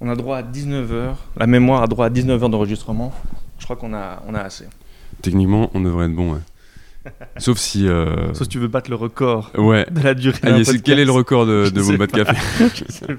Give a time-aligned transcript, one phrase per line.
[0.00, 1.16] On a droit à 19 heures.
[1.36, 3.12] La mémoire a droit à 19 heures d'enregistrement.
[3.58, 4.64] Je crois qu'on a, on a assez.
[5.22, 6.38] Techniquement, on devrait être bon, ouais.
[7.38, 7.86] Sauf si.
[7.88, 9.86] euh, Sauf si tu veux battre le record Ouais.
[9.90, 10.38] de la durée.
[10.58, 11.18] Et c'est- quel est le podcast.
[11.18, 12.36] record de, de bas de café.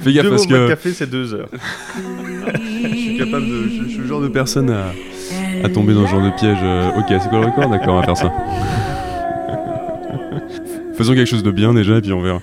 [0.00, 1.48] Fais gaffe parce mots de que café, c'est deux heures.
[1.52, 3.62] je suis capable de.
[3.68, 4.92] Je, je suis le genre de personne à,
[5.64, 6.58] à tomber dans ce genre de piège.
[6.62, 7.68] euh, Ok, c'est quoi le record?
[7.70, 8.32] D'accord, on va faire ça.
[10.96, 12.40] Faisons quelque chose de bien déjà et puis on verra.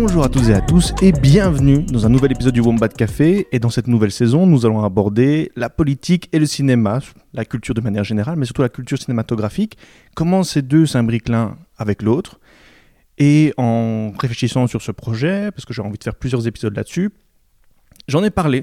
[0.00, 3.48] Bonjour à tous et à tous et bienvenue dans un nouvel épisode du Wombat Café.
[3.50, 7.00] Et dans cette nouvelle saison, nous allons aborder la politique et le cinéma,
[7.34, 9.76] la culture de manière générale, mais surtout la culture cinématographique.
[10.14, 12.38] Comment ces deux s'imbriquent l'un avec l'autre.
[13.18, 17.10] Et en réfléchissant sur ce projet, parce que j'ai envie de faire plusieurs épisodes là-dessus,
[18.06, 18.62] j'en ai parlé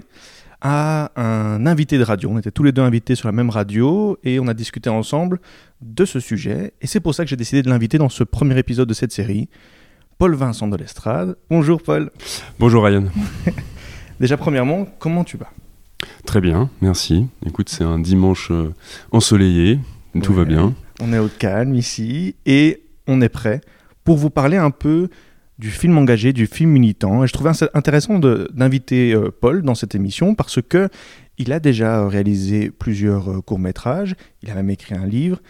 [0.61, 2.29] à un invité de radio.
[2.31, 5.41] On était tous les deux invités sur la même radio et on a discuté ensemble
[5.81, 6.71] de ce sujet.
[6.79, 9.11] Et c'est pour ça que j'ai décidé de l'inviter dans ce premier épisode de cette
[9.11, 9.49] série.
[10.17, 11.35] Paul Vincent de l'Estrade.
[11.49, 12.09] Bonjour Paul.
[12.57, 13.03] Bonjour Ryan.
[14.21, 15.51] Déjà premièrement, comment tu vas?
[16.25, 17.27] Très bien, merci.
[17.45, 18.73] Écoute, c'est un dimanche euh,
[19.11, 19.79] ensoleillé.
[20.23, 20.73] Tout va bien.
[21.01, 23.59] On est au calme ici et on est prêt
[24.05, 25.09] pour vous parler un peu
[25.59, 27.25] du film engagé, du film militant.
[27.25, 30.87] Et je trouvais intéressant d'inviter euh, Paul dans cette émission parce que
[31.37, 35.41] il a déjà réalisé plusieurs euh, courts-métrages, il a même écrit un livre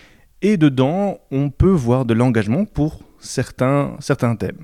[0.42, 4.60] et dedans, on peut voir de l'engagement pour certains, certains thèmes.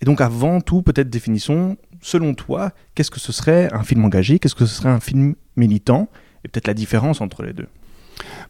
[0.00, 4.38] Et donc avant tout, peut-être définissons, selon toi, qu'est-ce que ce serait un film engagé,
[4.38, 6.08] qu'est-ce que ce serait un film militant
[6.44, 7.68] et peut-être la différence entre les deux.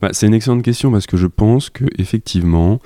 [0.01, 2.81] Bah, c'est une excellente question parce que je pense que effectivement,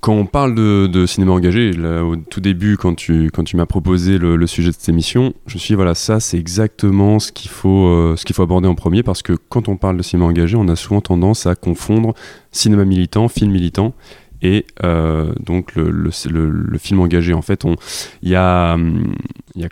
[0.00, 4.18] quand on parle de, cinéma engagé, au tout début, quand tu, quand tu m'as proposé
[4.18, 7.30] le, le sujet de cette émission, je me suis dit, voilà, ça, c'est exactement ce
[7.30, 10.02] qu'il faut, euh, ce qu'il faut aborder en premier parce que quand on parle de
[10.02, 12.14] cinéma engagé, on a souvent tendance à confondre
[12.50, 13.94] cinéma militant, film militant.
[14.44, 16.10] Et euh, donc le,
[16.78, 17.64] film engagé, en fait,
[18.22, 18.76] il y a,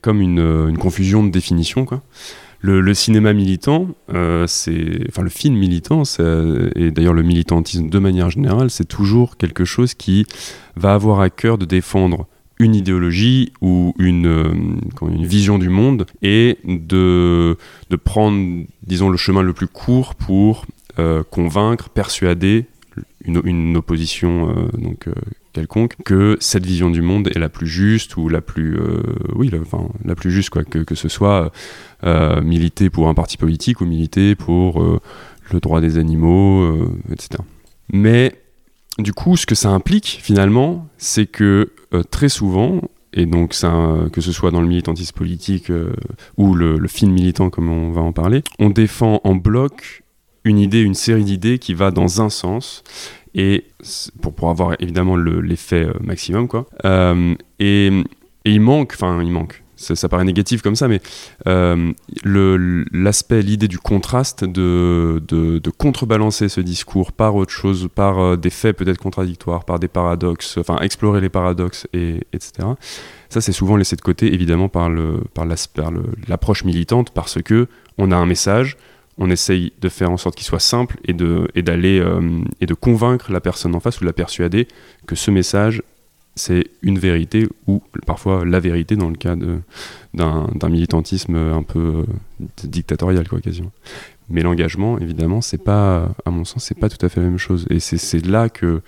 [0.01, 1.87] comme une, confusion de définition.
[2.61, 6.05] Le, cinéma militant, euh, c'est, enfin le film militant,
[6.75, 10.25] et d'ailleurs le militantisme de manière générale, c'est toujours quelque chose qui
[10.75, 12.27] va avoir à cœur de défendre
[12.59, 14.55] une idéologie ou une, euh,
[15.21, 17.59] vision du monde et de,
[18.05, 20.65] prendre, disons, le chemin le plus court pour
[21.31, 22.67] convaincre, persuader
[23.25, 25.13] une, opposition euh, donc euh,
[25.53, 29.03] quelconque que cette vision du monde est la plus juste ou la plus euh,
[29.35, 31.53] oui enfin, la plus juste quoi que, que ce soit
[32.43, 36.77] militer pour un parti politique ou militer pour le droit des animaux
[37.13, 37.43] etc
[37.93, 38.35] mais
[38.99, 41.71] du coup ce que ça implique finalement c'est que
[42.11, 42.81] très souvent
[43.13, 43.55] et donc
[44.13, 45.71] que ce soit dans le militantisme politique
[46.37, 50.02] ou le film militant comme on va en parler on défend en bloc
[50.45, 52.83] une idée, une série d'idées qui va dans un sens
[53.35, 53.65] et
[54.21, 56.67] pour, pour avoir évidemment le- l'effet euh, maximum quoi.
[56.85, 57.87] Euh, et,
[58.45, 59.63] et il manque, enfin il manque.
[59.77, 61.01] Ça, ça paraît négatif comme ça, mais
[61.49, 61.93] euh,
[62.25, 68.77] l'aspect, l'idée du contraste, de, de, contrebalancer ce discours par autre chose, par des faits
[68.77, 72.69] peut-être contradictoires, par des paradoxes, enfin explorer les paradoxes, et, etc.
[73.29, 75.47] Ça, c'est souvent laissé de côté, évidemment, par le- par
[76.29, 77.67] l'approche militante, parce que
[77.99, 78.77] on a un message,
[79.19, 82.21] on essaye de faire en sorte qu'il soit simple et de et d'aller euh,
[82.61, 84.69] et de convaincre la personne en face ou de la persuader
[85.07, 85.83] que ce message
[86.35, 89.37] c'est une vérité ou parfois la vérité dans le cas
[90.15, 92.05] d'un militantisme un peu
[92.41, 93.73] euh, dictatorial quoi quasiment.
[94.31, 97.39] Mais l'engagement évidemment c'est pas à mon sens c'est pas tout à fait la même
[97.39, 98.81] chose et c'est là que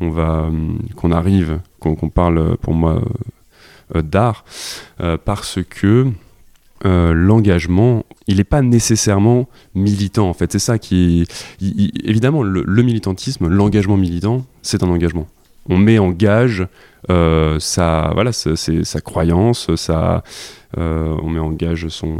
[0.00, 3.00] on va hum, qu'on arrive qu'on parle pour moi
[3.96, 4.44] euh, d'art
[5.00, 6.08] euh, parce que
[6.84, 10.52] euh, l'engagement, il n'est pas nécessairement militant en fait.
[10.52, 11.26] C'est ça qui,
[11.60, 15.26] évidemment, le, militantisme, l'engagement militant, c'est un engagement.
[15.70, 16.66] On met en gage
[17.10, 20.22] euh, sa, voilà, sa, croyance, sa,
[20.78, 22.16] euh, on met en gage son,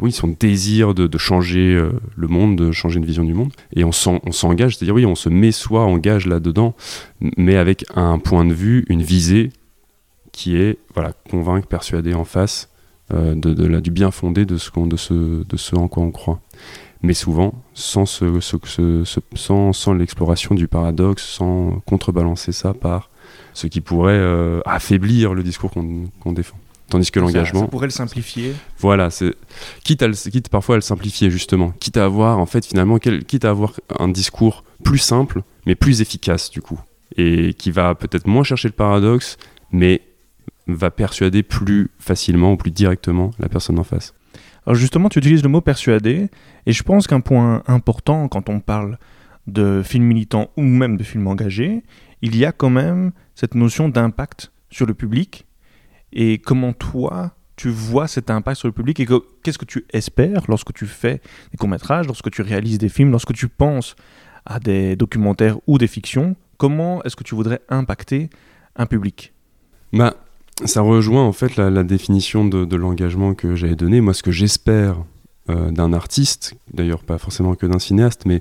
[0.00, 1.78] oui, son désir de, de changer
[2.16, 5.04] le monde, de changer une vision du monde, et on s'en- on s'engage, c'est-à-dire oui,
[5.04, 6.74] on se met soi en gage là-dedans,
[7.36, 9.50] mais avec un point de vue, une visée
[10.32, 12.70] qui est voilà convaincre, persuader en face
[13.12, 15.14] de, de la- du bien fondé de ce, qu'on- de, ce,
[15.44, 16.40] de ce en quoi on croit.
[17.02, 23.10] Mais souvent, sans, ce, ce- sans, sans l'exploration du paradoxe, sans contrebalancer ça par
[23.54, 26.56] ce qui pourrait euh, affaiblir le discours qu'on qu'on défend.
[26.90, 28.52] Tandis que Ça- l'engagement, Ça, pourrait le simplifier.
[28.78, 29.34] voilà, c'est
[29.84, 32.98] quitte, à le- quitte parfois à le simplifier justement, quitte à avoir en fait finalement,
[32.98, 36.80] quel- quitte à avoir un discours plus simple, mais plus efficace du coup,
[37.16, 39.36] et qui va peut-être moins chercher le paradoxe,
[39.70, 40.00] mais
[40.68, 44.14] va persuader plus facilement ou plus directement la personne en face.
[44.66, 46.28] Alors justement, tu utilises le mot persuader,
[46.66, 48.98] et je pense qu'un point important quand on parle
[49.46, 51.82] de film militant ou même de film engagé,
[52.20, 55.46] il y a quand même cette notion d'impact sur le public.
[56.12, 59.06] Et comment toi, tu vois cet impact sur le public et
[59.42, 61.20] qu'est-ce que tu espères lorsque tu fais
[61.50, 63.96] des courts-métrages, lorsque tu réalises des films, lorsque tu penses
[64.44, 68.30] à des documentaires ou des fictions, comment est-ce que tu voudrais impacter
[68.76, 69.32] un public?
[69.92, 70.14] Bah,
[70.64, 74.00] Ça rejoint en fait la, définition de, l'engagement que j'avais donné.
[74.00, 74.96] Moi, ce que j'espère
[75.50, 78.40] euh, d'un artiste, d'ailleurs pas forcément que d'un cinéaste, mais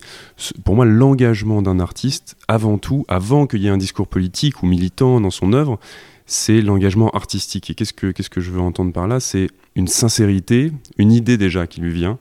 [0.66, 4.66] pour moi, l'engagement d'un artiste, avant tout, avant qu'il y ait un discours politique ou
[4.66, 5.80] militant dans son œuvre,
[6.26, 7.70] c'est l'engagement artistique.
[7.70, 9.20] Et qu'est-ce que, qu'est-ce que je veux entendre par là?
[9.20, 12.18] C'est une sincérité, une idée déjà qui lui vient,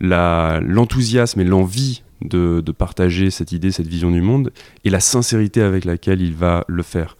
[0.00, 4.52] l'enthousiasme et l'envie de, partager cette idée, cette vision du monde,
[4.84, 7.16] et la sincérité avec laquelle il va le faire.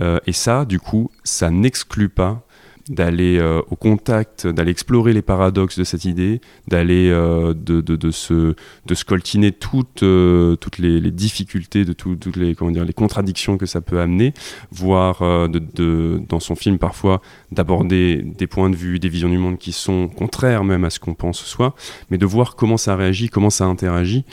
[0.00, 2.43] Euh, et ça, du coup, ça n'exclut pas
[2.88, 7.96] d'aller euh, au contact, d'aller explorer les paradoxes de cette idée, d'aller euh, de, de,
[7.96, 8.54] de, se,
[8.86, 13.80] de toutes, euh, toutes les, difficultés, de toutes les, comment dire, les contradictions que ça
[13.80, 14.34] peut amener,
[14.70, 17.20] voire de, dans son film parfois
[17.52, 21.00] d'aborder des points de vue, des visions du monde qui sont contraires même à ce
[21.00, 21.74] qu'on pense soi,
[22.10, 24.24] mais de voir comment ça réagit, comment ça interagit,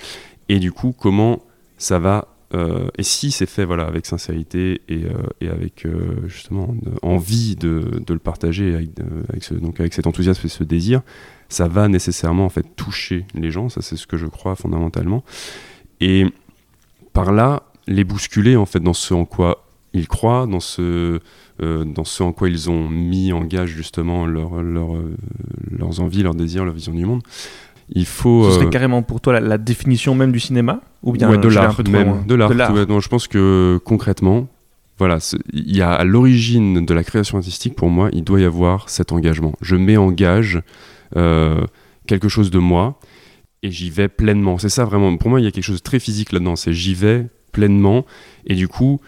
[0.49, 1.41] et du coup comment
[1.77, 6.27] ça va euh, et si c'est fait voilà, avec sincérité et, euh, et avec euh,
[6.27, 11.01] justement envie de, de, le partager avec, donc avec cet enthousiasme et ce désir,
[11.47, 15.23] ça va nécessairement en fait toucher les gens, ça c'est ce que je crois fondamentalement.
[16.01, 16.25] Et
[17.13, 21.19] par là, les bousculer en fait dans ce en quoi ils croient, dans ce,
[21.59, 24.95] dans ce en quoi ils ont mis en gage justement leur, leur,
[25.69, 27.21] leurs envies, leurs désirs, leur vision du monde.
[27.93, 28.49] Il faut.
[28.49, 32.23] Ce serait carrément pour toi la définition même du cinéma ou bien de l'art même,
[32.25, 32.73] de l'art.
[32.75, 34.47] Je pense que concrètement,
[34.97, 35.17] voilà,
[35.51, 38.89] il y a à l'origine de la création artistique, pour moi, il doit y avoir
[38.89, 39.53] cet engagement.
[39.61, 40.61] Je mets en gage
[41.17, 41.65] euh,
[42.07, 42.99] quelque chose de moi
[43.63, 44.57] et j'y vais pleinement.
[44.57, 45.17] C'est ça vraiment.
[45.17, 46.55] Pour moi, il y a quelque chose de très physique là-dedans.
[46.55, 48.05] C'est j'y vais pleinement
[48.45, 49.01] et du coup.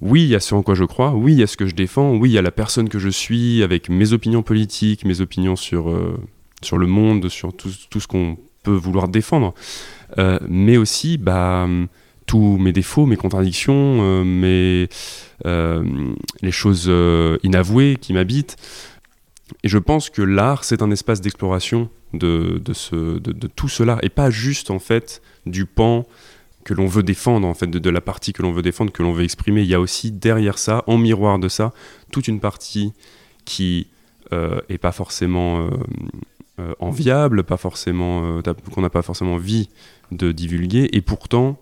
[0.00, 1.66] Oui, il y a ce en quoi je crois, oui, il y a ce que
[1.66, 5.04] je défends, oui, il y a la personne que je suis avec mes opinions politiques,
[5.06, 6.20] mes opinions sur, euh,
[6.62, 9.54] sur le monde, sur tout, tout ce qu'on peut vouloir défendre.
[10.18, 11.68] Euh, mais aussi bah,
[12.26, 14.88] tous mes défauts, mes contradictions, euh, mes,
[15.46, 15.84] euh,
[16.42, 16.90] les choses
[17.44, 18.56] inavouées qui m'habitent.
[19.62, 23.98] Et je pense que l'art, c'est un espace d'exploration de, de, ce, de, tout cela,
[24.02, 26.06] et pas juste en fait du pan
[26.64, 29.12] que l'on veut défendre, en fait, de, la partie que l'on veut défendre, que l'on
[29.12, 29.60] veut exprimer.
[29.60, 31.74] Il y a aussi derrière ça, en miroir de ça,
[32.10, 32.94] toute une partie
[33.44, 33.88] qui
[34.32, 35.68] euh, est pas forcément
[36.78, 38.40] enviable, pas forcément
[38.72, 39.68] qu'on n'a pas forcément envie
[40.12, 41.58] de divulguer, et pourtant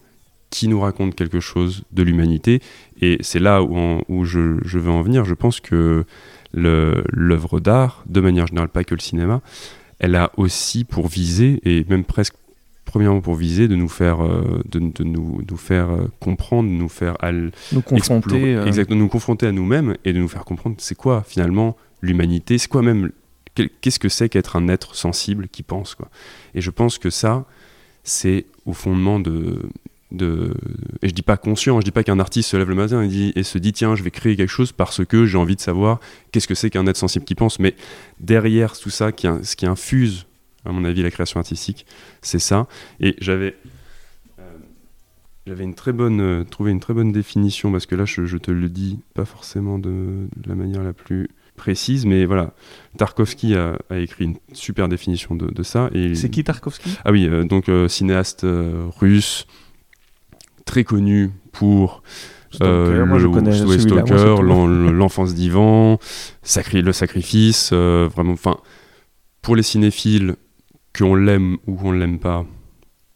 [0.53, 2.61] qui nous raconte quelque chose de l'humanité.
[3.01, 4.39] Et c'est là où, où je,
[4.79, 5.25] veux en venir.
[5.25, 6.05] Je pense que
[6.53, 9.41] l'œuvre d'art, de manière générale, pas que le cinéma,
[9.99, 12.35] elle a aussi pour viser, et même presque
[12.85, 16.91] premièrement pour viser, de nous faire, euh, de, nous, nous, faire euh, comprendre, de nous
[16.91, 17.17] faire
[17.73, 18.67] nous confronter, euh.
[18.67, 22.69] exactement, nous confronter à nous-mêmes et de nous faire comprendre c'est quoi finalement l'humanité, c'est
[22.69, 23.11] quoi même
[23.55, 26.09] qu'est-ce que c'est qu'être un être sensible qui pense quoi?
[26.55, 27.45] Et je pense que ça,
[28.05, 29.71] c'est au fondement de,
[31.03, 33.43] et je dis pas conscient, je dis pas qu'un artiste se lève le matin et,
[33.43, 36.01] se dit tiens je vais créer quelque chose parce que j'ai envie de savoir
[36.31, 37.75] qu'est-ce que c'est qu'un être sensible qui pense, mais
[38.21, 40.27] derrière tout ça, ce qui infuse
[40.65, 41.87] à mon avis la création artistique,
[42.21, 42.69] c'est ça.
[43.01, 43.57] Et j'avais
[44.39, 44.43] euh,
[45.47, 48.37] j'avais une très bonne euh, trouvé une très bonne définition parce que là je, je
[48.37, 52.53] te le dis pas forcément de la manière la plus précise, mais voilà,
[52.97, 55.91] Tarkovsky a, écrit une super définition de, ça.
[55.95, 56.99] Et c'est qui Tarkovsky?
[57.05, 59.47] Ah oui, euh, donc euh, cinéaste euh, russe,
[60.65, 62.03] très connu pour
[62.51, 65.99] Stalker, moi je connais l'enfance d'Ivan,
[66.73, 68.57] le sacrifice, vraiment, enfin,
[69.41, 70.37] pour les cinéphiles,
[70.97, 72.45] qu'on l'aime ou qu'on ne l'aime pas,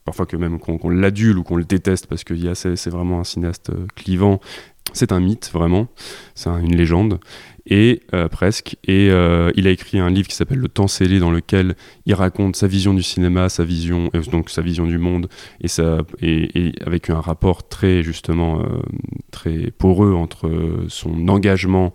[0.04, 3.70] parfois que même qu'on l'adule ou qu'on le déteste parce que c'est vraiment un cinéaste
[3.94, 4.40] clivant,
[4.96, 5.88] c'est un mythe vraiment,
[6.34, 7.18] c'est une légende
[7.66, 8.76] et euh, presque.
[8.84, 11.74] Et euh, il a écrit un livre qui s'appelle Le Temps scellé, dans lequel
[12.06, 15.28] il raconte sa vision du cinéma, sa vision, euh, donc sa vision du monde,
[15.60, 15.68] et,
[16.22, 18.62] et, avec un rapport très justement
[19.30, 20.50] très poreux entre
[20.88, 21.92] son engagement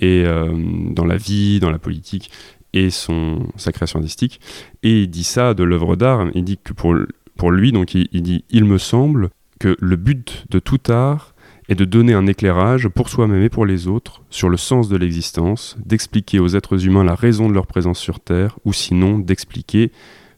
[0.00, 2.30] et dans la vie, dans la politique,
[2.72, 4.40] et son sa création artistique.
[4.82, 6.26] Et il dit ça de l'œuvre d'art.
[6.34, 6.96] Il dit que pour
[7.36, 11.33] pour lui, donc il dit, il me semble que le but de tout art
[11.68, 14.96] et de donner un éclairage pour soi-même et pour les autres sur le sens de
[14.96, 19.92] l'existence, d'expliquer aux êtres humains la raison de leur présence sur Terre, ou sinon d'expliquer,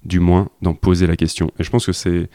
[0.04, 1.50] du moins d'en poser la question.
[1.58, 2.28] Et je pense que c'est...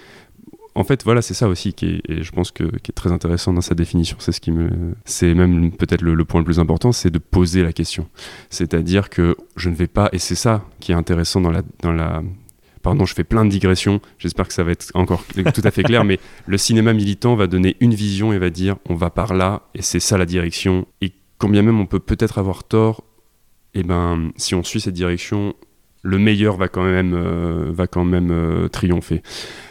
[0.74, 3.52] En fait, voilà, c'est ça aussi qui est, je pense que, qui est très intéressant
[3.52, 4.16] dans sa définition.
[4.20, 7.62] C'est ce qui me, c'est même peut-être le, point le plus important, c'est de poser
[7.62, 8.08] la question.
[8.50, 11.92] C'est-à-dire que je ne vais pas, et c'est ça qui est intéressant dans la, dans
[11.92, 12.24] la
[12.82, 15.24] pardon, je fais plein de digressions, j'espère que ça va être encore
[15.54, 18.78] tout à fait clair, mais le cinéma militant va donner une vision et va dire
[18.90, 20.88] on va par là et c'est ça la direction.
[21.02, 23.04] Et combien même on peut peut-être avoir tort,
[23.74, 25.56] et eh ben si on suit cette direction,
[26.04, 29.22] le meilleur va quand même, euh, va quand même euh, triompher.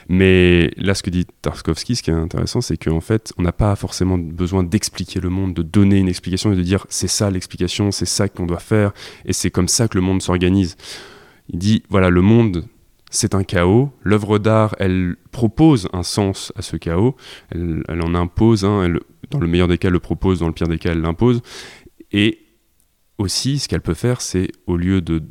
[0.08, 3.52] Mais là, ce que dit Tarkovsky, ce qui est intéressant, c'est qu'en fait, on n'a
[3.52, 7.30] pas forcément besoin d'expliquer le monde, de donner une explication et de dire c'est ça
[7.30, 8.92] l'explication, c'est ça qu'on doit faire,
[9.24, 10.76] et c'est comme ça que le monde s'organise.
[11.48, 12.64] Il dit voilà, le monde,
[13.10, 13.90] c'est un chaos.
[14.02, 17.16] L'œuvre d'art, elle propose un sens à ce chaos.
[17.50, 19.00] Elle, en impose, elle,
[19.30, 21.42] dans le meilleur des cas, le propose, dans le pire des cas, elle l'impose.
[22.12, 22.38] Et
[23.18, 25.22] aussi, ce qu'elle peut faire, c'est au lieu de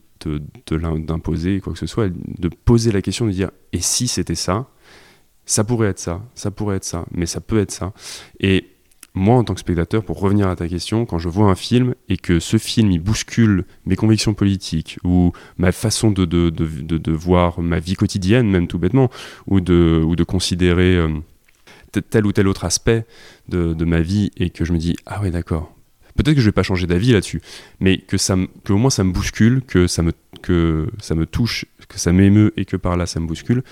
[0.70, 4.68] d'imposer quoi que ce soit, de poser la question, de dire et si c'était ça?
[5.46, 7.94] Ça pourrait être ça, ça pourrait être ça, mais ça peut être ça.
[8.42, 8.66] Et
[9.13, 11.96] moi, en tant que spectateur, pour revenir à ta question, quand je vois un film
[12.10, 17.12] et que ce film il bouscule mes convictions politiques ou ma façon de, de, de,
[17.12, 19.10] voir ma vie quotidienne, même tout bêtement,
[19.48, 21.10] ou de, de considérer euh,
[22.10, 23.06] tel ou tel autre aspect
[23.48, 25.75] de, ma vie et que je me dis ah ouais d'accord
[26.16, 27.42] Peut-être que je vais pas changer d'avis là-dessus,
[27.80, 28.36] mais que ça,
[28.66, 30.12] que au moins ça me bouscule, que ça me,
[30.42, 33.63] que ça me touche, que ça m'émeut et que par là ça me bouscule.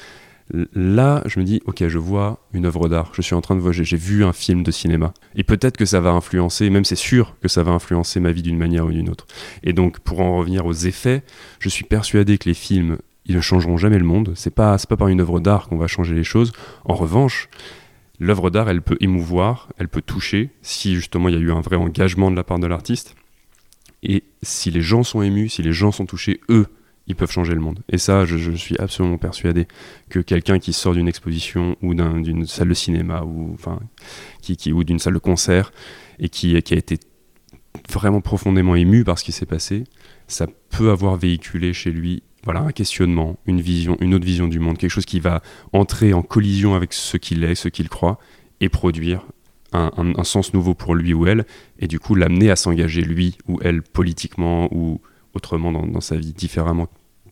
[0.54, 3.12] Là, je me dis, ok, je vois une œuvre d'art.
[3.14, 5.14] Je suis en train de voir, j'ai vu un film de cinéma.
[5.36, 8.44] Et peut-être que ça va influencer, même c'est sûr que ça va influencer ma vie
[8.44, 9.28] d'une manière ou d'une autre.
[9.64, 11.24] Et donc, pour en revenir aux effets,
[11.60, 14.32] je suis persuadé que les films, ils ne changeront jamais le monde.
[14.36, 16.54] C'est pas, pas par une œuvre d'art qu'on va changer les choses.
[16.86, 17.50] En revanche,
[18.20, 21.62] l'œuvre d'art, elle peut émouvoir, elle peut toucher, si justement il y a eu un
[21.62, 23.16] vrai engagement de la part de l'artiste.
[24.02, 26.68] Et si les gens sont émus, si les gens sont touchés, eux,
[27.08, 27.80] ils peuvent changer le monde.
[27.90, 29.68] Et ça, je, suis absolument persuadé
[30.10, 33.80] que quelqu'un qui sort d'une exposition ou d'une salle de cinéma ou, enfin,
[34.42, 35.72] qui, ou d'une salle de concert
[36.20, 37.00] et qui, qui a été
[37.90, 39.86] vraiment profondément ému par ce qui s'est passé,
[40.28, 44.60] ça peut avoir véhiculé chez lui voilà, un questionnement, une vision, une autre vision du
[44.60, 45.42] monde, quelque chose qui va
[45.74, 48.20] entrer en collision avec ce qu'il est, ce qu'il croit,
[48.62, 49.26] et produire
[49.74, 51.46] un, sens nouveau pour lui ou elle,
[51.80, 55.02] et du coup l'amener à s'engager lui ou elle politiquement ou
[55.34, 56.88] autrement dans, sa vie, différemment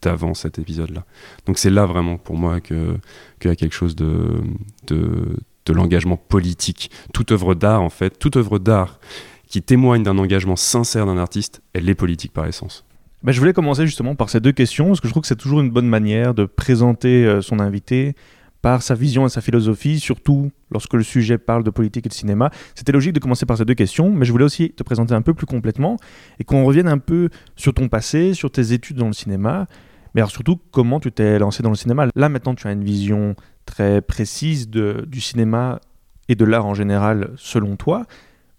[0.05, 1.03] d'avant cet épisode-là.
[1.45, 2.99] Donc c'est là vraiment pour moi qu'il
[3.43, 4.41] y a quelque chose de,
[4.87, 5.35] de,
[5.65, 6.91] de l'engagement politique.
[7.13, 8.99] Toute œuvre d'art, en fait, toute œuvre d'art
[9.47, 12.85] qui témoigne d'un engagement sincère d'un artiste, elle est politique par essence.
[13.23, 15.35] Bah, je voulais commencer justement par ces deux questions, parce que je trouve que c'est
[15.35, 18.15] toujours une bonne manière de présenter euh, son invité
[18.61, 22.13] par sa vision et sa philosophie, surtout lorsque le sujet parle de politique et de
[22.13, 22.49] cinéma.
[22.73, 25.21] C'était logique de commencer par ces deux questions, mais je voulais aussi te présenter un
[25.21, 25.97] peu plus complètement
[26.39, 29.67] et qu'on revienne un peu sur ton passé, sur tes études dans le cinéma,
[30.15, 32.07] mais alors surtout comment tu t'es lancé dans le cinéma?
[32.15, 35.81] Là maintenant tu as une vision très précise de, du cinéma
[36.29, 38.05] et de l'art en général selon toi,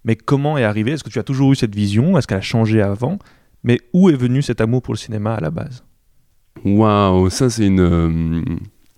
[0.05, 2.17] mais comment est arrivé Est-ce que tu as toujours eu cette vision?
[2.17, 3.19] Est-ce qu'elle a changé avant?
[3.65, 5.83] Mais où est venu cet amour pour le cinéma à la base?
[6.65, 8.45] Waouh, ça c'est une.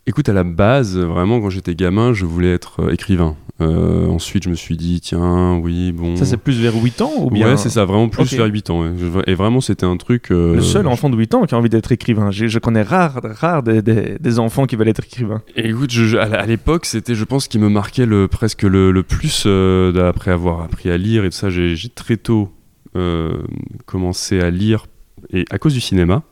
[0.08, 3.36] Euh, écoute, à la base, vraiment, quand j'étais gamin, je voulais être euh, écrivain.
[3.60, 6.16] Euh, ensuite, je me suis dit, tiens, oui, bon.
[6.16, 8.70] Ça, c'est plus vers 8 ans ou bien Ouais, c'est ça, vraiment plus vers 8
[8.70, 8.84] ans.
[9.26, 10.28] Et vraiment, c'était un truc.
[10.30, 12.30] Le seul enfant de 8 ans qui a envie d'être écrivain.
[12.30, 15.42] Je, connais rare, rare des, des, enfants qui veulent être écrivains.
[15.56, 19.46] Et écoute, à l'époque, c'était, je pense, qui me marquait le, presque le, le plus,
[19.46, 21.50] après avoir appris à lire et tout ça.
[21.50, 22.52] J'ai très tôt
[22.96, 23.42] euh,
[23.84, 24.86] commencé à lire
[25.30, 26.22] et à cause du cinéma.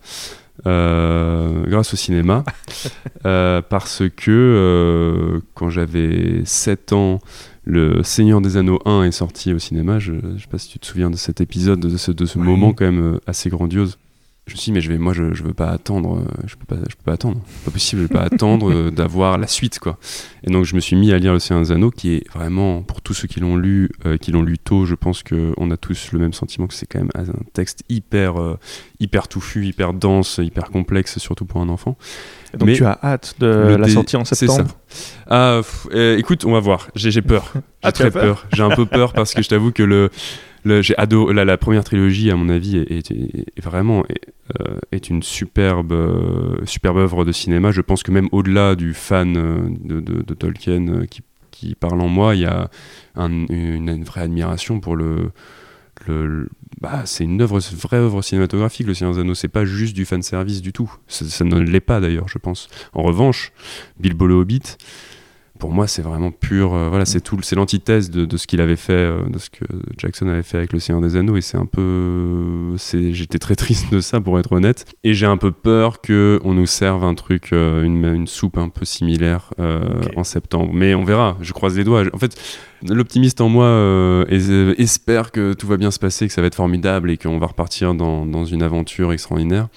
[0.64, 2.44] Euh, grâce au cinéma,
[3.26, 7.20] euh, parce que quand j'avais 7 ans,
[7.64, 9.98] Le Seigneur des Anneaux 1 est sorti au cinéma.
[9.98, 12.38] Je ne sais pas si tu te souviens de cet épisode, de ce, de ce
[12.38, 13.98] moment quand même assez grandiose
[14.46, 16.54] je me suis dit mais je vais moi je, je veux pas attendre euh, je
[16.54, 17.40] peux pas je peux pas attendre.
[17.64, 19.98] Pas possible je vais pas attendre euh, d'avoir la suite quoi.
[20.44, 23.02] Et donc je me suis mis à lire l'océan des anneaux qui est vraiment pour
[23.02, 25.76] tous ceux qui l'ont lu euh, qui l'ont lu tôt je pense que on a
[25.76, 27.24] tous le même sentiment que c'est quand même un
[27.54, 28.34] texte hyper
[29.00, 31.96] hyper touffu hyper dense hyper complexe surtout pour un enfant.
[32.56, 35.06] Donc tu as hâte de la sortie en septembre ça.
[35.28, 35.60] Ah,
[36.16, 36.88] écoute on va voir.
[36.94, 37.52] J'ai peur.
[37.54, 38.46] J'ai ah, très peur.
[38.52, 40.10] J'ai un peu peur parce que je t'avoue que le
[40.66, 43.12] la, première trilogie à mon avis est,
[43.62, 44.04] vraiment
[44.61, 47.70] euh, est, une superbe euh, superbe œuvre de cinéma.
[47.70, 52.42] Je pense que même au-delà du fan euh, de, Tolkien qui, parle en moi il
[52.42, 52.68] y a
[53.16, 55.30] une, vraie admiration pour le,
[56.80, 59.35] bah, c'est une vraie œuvre cinématographique le Seigneur des Anneaux.
[59.35, 60.92] C'est pas juste du fan service du tout.
[61.08, 62.68] Ça, ça ne l'est pas d'ailleurs je pense.
[62.92, 63.52] En revanche
[63.99, 64.76] Bilbo le Hobbit
[65.58, 66.75] pour moi, c'est vraiment pur.
[66.75, 69.64] Euh, voilà, c'est tout, c'est l'antithèse de, ce qu'il avait fait, euh, de ce que
[69.98, 73.54] Jackson avait fait avec Le Seigneur des Anneaux, et c'est un peu, c'est, j'étais très
[73.56, 77.04] triste de ça pour être honnête, et j'ai un peu peur que on nous serve
[77.04, 79.50] un truc, euh, une, une, soupe un peu similaire
[80.16, 80.72] en septembre.
[80.72, 81.36] Mais on verra.
[81.40, 82.04] Je croise les doigts.
[82.12, 82.36] En fait,
[82.82, 87.10] l'optimiste en moi espère que tout va bien se passer, que ça va être formidable
[87.10, 89.68] et qu'on va repartir dans, dans une aventure extraordinaire.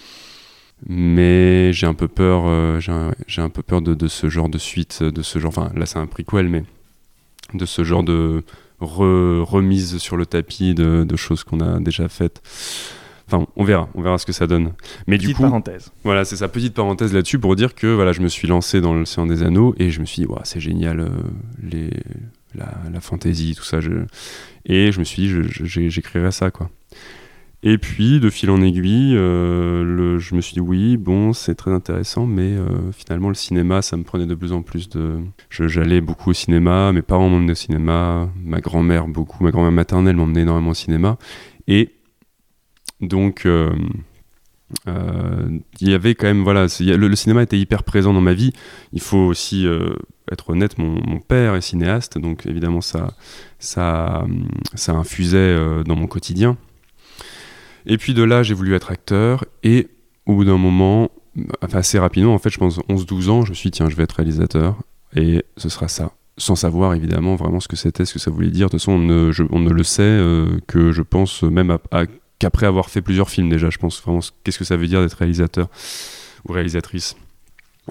[0.88, 4.58] Mais j'ai un peu peur, euh, j'ai un, peu peur de, de ce genre de
[4.58, 5.50] suite, de ce genre.
[5.50, 6.64] Enfin, là, c'est un prequel, mais
[7.54, 8.44] de ce genre de
[8.82, 12.42] re- remise sur le tapis de, de choses qu'on a déjà faites.
[13.32, 14.74] Enfin, on verra, on verra ce que ça donne.
[15.06, 15.92] Mais du Petite coup, parenthèse.
[16.04, 18.96] voilà, c'est sa petite parenthèse là-dessus pour dire que voilà, je me suis lancé dans
[18.96, 21.10] le Seigneur des Anneaux et je me suis dit, c'est génial, euh,
[21.62, 21.92] les,
[22.56, 23.82] la, la fantasy, tout ça.
[23.82, 23.92] Je...
[24.66, 26.72] Et je me suis dit, j'écrirai ça, quoi.
[27.62, 31.72] Et puis, de fil en aiguille, euh, je me suis dit, oui, bon, c'est très
[31.72, 35.18] intéressant, mais euh, finalement, le cinéma, ça me prenait de plus en plus de.
[35.50, 40.16] J'allais beaucoup au cinéma, mes parents m'emmenaient au cinéma, ma grand-mère beaucoup, ma grand-mère maternelle
[40.16, 41.18] m'emmenait énormément au cinéma.
[41.68, 41.96] Et
[43.02, 43.46] donc.
[43.46, 43.70] euh,
[45.82, 48.54] il y avait quand même voilà le, cinéma était hyper présent dans ma vie
[48.94, 49.66] il faut aussi
[50.32, 53.16] être honnête mon, mon père est cinéaste donc évidemment ça
[53.58, 54.28] ça
[54.76, 56.56] ça infusait dans mon quotidien
[57.86, 59.46] et puis de là j'ai voulu être acteur.
[59.64, 59.88] Et
[60.26, 61.10] au bout d'un moment
[61.72, 64.04] assez rapidement en fait je pense 11-12 ans je me suis dit tiens je vais
[64.04, 64.76] être réalisateur.
[65.16, 66.12] Et ce sera ça.
[66.38, 68.68] Sans savoir évidemment vraiment ce que c'était ce que ça voulait dire.
[68.68, 71.78] De toute façon on ne, on ne le sait euh, que je pense même
[72.40, 75.02] qu'après avoir fait plusieurs films déjà, je pense vraiment ce- qu'est-ce que ça veut dire
[75.02, 75.68] d'être réalisateur
[76.48, 77.16] ou réalisatrice.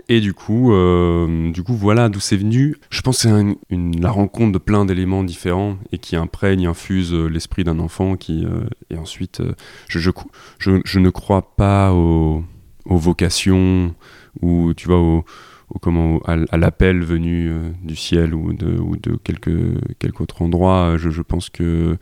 [0.08, 2.76] Et du coup, euh, du coup, voilà d'où c'est venu.
[2.90, 7.26] Je pense que c'est la rencontre de plein d'éléments différents et qui imprègne, infuse euh,
[7.26, 8.16] l'esprit d'un enfant.
[8.16, 9.42] Qui euh, et ensuite,
[9.88, 12.44] je, ne crois pas aux,
[12.84, 13.94] aux vocations
[14.40, 15.24] ou tu vois au,
[15.70, 17.52] au comment à, l'appel venu
[17.82, 20.96] du ciel ou de, quelque, autre endroit.
[20.96, 21.96] Je, pense que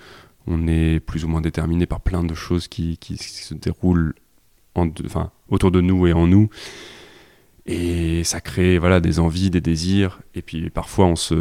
[0.46, 4.14] on est plus ou moins déterminé par plein de choses qui, se déroulent
[5.48, 6.50] autour de nous et en nous.
[7.68, 10.20] Et ça crée voilà, des envies, des désirs.
[10.34, 11.34] Et puis parfois, on, se,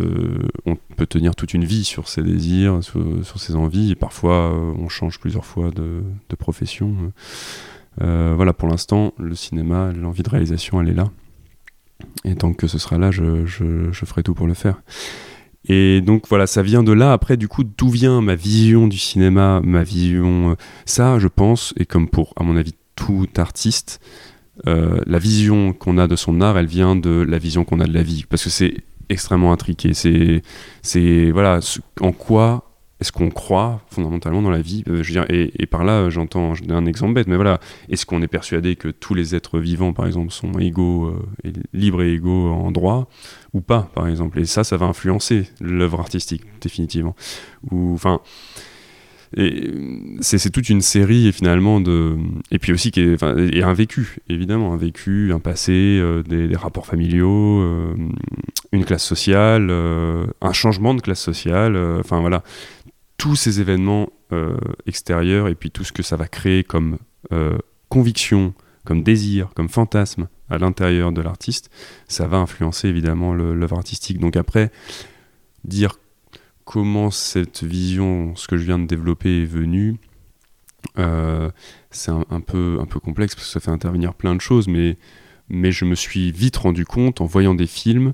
[0.65, 3.91] on peut tenir toute une vie sur ces désirs, sur, ces envies.
[3.91, 6.95] Et parfois, euh, on change plusieurs fois de, de profession.
[8.01, 11.11] Euh, voilà, pour l'instant, le cinéma, l'envie de réalisation, elle est là.
[12.23, 14.81] Et tant que ce sera là, je, je, je ferai tout pour le faire.
[15.67, 17.13] Et donc voilà, ça vient de là.
[17.13, 20.51] Après, du coup, d'où vient ma vision du cinéma, ma vision.
[20.51, 20.55] euh,
[20.85, 23.99] Ça, je pense, et comme pour, à mon avis, tout artiste,
[24.67, 27.85] euh, la vision qu'on a de son art, elle vient de la vision qu'on a
[27.85, 28.25] de la vie.
[28.29, 28.75] Parce que c'est
[29.09, 29.93] extrêmement intriqué.
[29.93, 31.59] C'est, voilà,
[32.01, 32.65] en quoi
[33.01, 34.83] est-ce qu'on croit fondamentalement dans la vie?
[34.87, 38.21] Euh, je veux dire, et, par là, j'entends un exemple bête, mais voilà, est-ce qu'on
[38.21, 42.49] est persuadé que tous les êtres vivants, par exemple, sont égaux, euh, libres et égaux
[42.49, 43.09] en droit?
[43.53, 47.15] Ou pas, par exemple Et ça, ça va influencer l'œuvre artistique, définitivement.
[47.69, 48.21] Ou, enfin,
[49.37, 49.71] et
[50.21, 52.17] c'est toute une série finalement de
[52.51, 56.85] et puis aussi qui est un vécu évidemment un vécu un passé euh, des, rapports
[56.85, 57.93] familiaux euh,
[58.71, 62.43] une classe sociale euh, un changement de classe sociale enfin voilà.
[63.17, 64.09] Tous ces événements
[64.85, 66.97] extérieurs et puis tout ce que ça va créer comme
[67.89, 71.69] conviction comme désir comme fantasme à l'intérieur de l'artiste
[72.07, 74.19] ça va influencer évidemment l'œuvre artistique.
[74.19, 74.71] Donc après
[75.63, 75.97] dire
[76.65, 79.95] comment cette vision, ce que je viens de développer est venue,
[80.97, 81.49] euh,
[81.91, 84.97] c'est un, peu, un peu complexe parce que ça fait intervenir plein de choses, mais,
[85.49, 88.13] mais je me suis vite rendu compte en voyant des films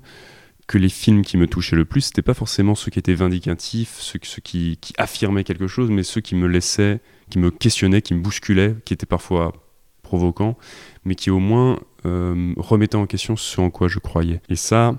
[0.68, 3.98] que les films qui me touchaient le plus, c'était pas forcément ceux qui étaient vindicatifs,
[4.00, 8.02] ceux, ceux qui, qui affirmaient quelque chose, mais ceux qui me laissaient, qui me questionnaient,
[8.02, 9.54] qui me bousculaient, qui étaient parfois
[10.02, 10.58] provoquants,
[11.04, 14.42] mais qui au moins euh, remettaient en question ce en quoi je croyais.
[14.50, 14.96] Et ça,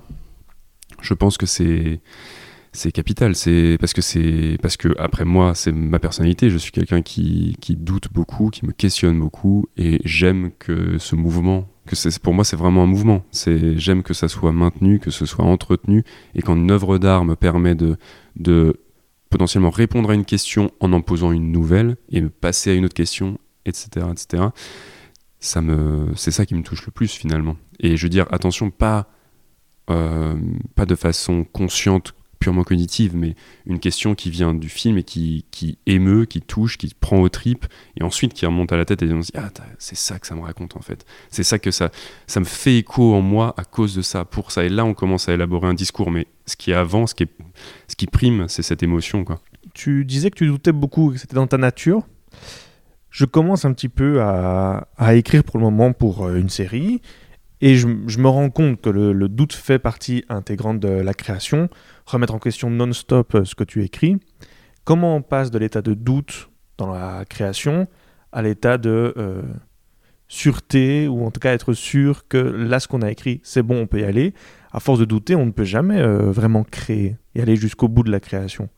[1.00, 2.00] je pense que c'est
[2.72, 6.50] c'est capital c'est parce que c'est parce que après moi c'est ma personnalité.
[6.50, 11.14] Je suis quelqu'un qui, qui doute beaucoup qui me questionne beaucoup et j'aime que ce
[11.14, 13.24] mouvement que c'est pour moi c'est vraiment un mouvement.
[13.30, 16.04] C'est j'aime que ça soit maintenu que ce soit entretenu
[16.34, 18.80] et quand une œuvre d'art me permet de
[19.28, 22.84] potentiellement répondre à une question en en posant une nouvelle et me passer à une
[22.84, 24.44] autre question etc etc
[25.42, 27.56] ça me c'est ça qui me touche le plus finalement.
[27.80, 29.08] Et je veux dire attention pas
[29.90, 30.36] euh,
[30.76, 35.44] pas de façon consciente purement cognitive, mais une question qui vient du film et qui,
[35.52, 39.00] qui émeut, qui touche, qui prend aux tripes, et ensuite qui remonte à la tête
[39.02, 41.06] et on se dit Ah, c'est ça que ça me raconte en fait.
[41.30, 41.92] C'est ça que ça,
[42.26, 44.64] ça me fait écho en moi à cause de ça, pour ça.
[44.64, 47.28] Et là, on commence à élaborer un discours, mais ce qui est avant, ce qui,
[47.86, 49.24] ce qui prime, c'est cette émotion.
[49.24, 49.40] Quoi.
[49.72, 52.02] Tu disais que tu doutais beaucoup, que c'était dans ta nature.
[53.10, 57.02] Je commence un petit peu à, à écrire pour le moment pour euh, une série.
[57.60, 61.68] Et je, je me rends compte que le doute fait partie intégrante de la création,
[62.06, 64.16] remettre en question non-stop euh, ce que tu écris.
[64.84, 67.86] Comment on passe de l'état de doute dans la création
[68.32, 69.42] à l'état de euh,
[70.26, 73.82] sûreté, ou en tout cas être sûr que là, ce qu'on a écrit, c'est bon,
[73.82, 74.32] on peut y aller.
[74.72, 78.02] À force de douter, on ne peut jamais euh, vraiment créer et aller jusqu'au bout
[78.02, 78.68] de la création.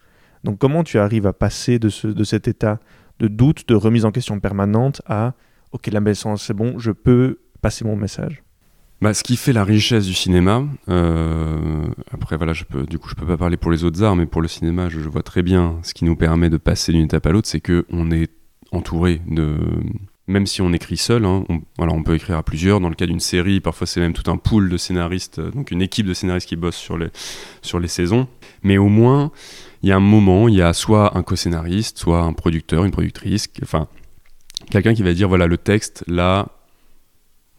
[0.43, 2.81] Donc comment tu arrives à passer de, ce, de cet état
[3.19, 5.35] de doute, de remise en question permanente à
[5.73, 8.44] ok la baissance c'est bon, je peux passer mon message
[9.05, 12.55] bah, ce qui fait la richesse du cinéma, euh, après voilà,
[12.89, 14.99] du coup je peux pas parler pour les autres arts, mais pour le cinéma, je,
[14.99, 17.85] vois très bien ce qui nous permet de passer d'une étape à l'autre, c'est que
[17.91, 18.31] on est
[18.73, 19.59] entouré de,
[20.27, 22.81] même si on écrit seul, hein, on, voilà, on peut écrire à plusieurs.
[22.81, 25.71] Dans le cas d'une série, parfois c'est même tout un pool de scénaristes, euh, donc
[25.71, 27.09] une équipe de scénaristes qui bossent sur les,
[27.61, 28.27] sur les saisons.
[28.63, 29.33] Mais au moins,
[29.83, 32.91] il y a un moment, il y a soit un co-scénariste, soit un producteur, une
[32.91, 33.87] productrice, enfin
[34.71, 36.49] quelqu'un qui va dire voilà le texte là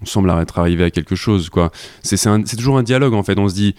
[0.01, 1.71] on semble être arrivé à quelque chose quoi.
[2.03, 3.37] C'est toujours un dialogue en fait.
[3.39, 3.75] On se dit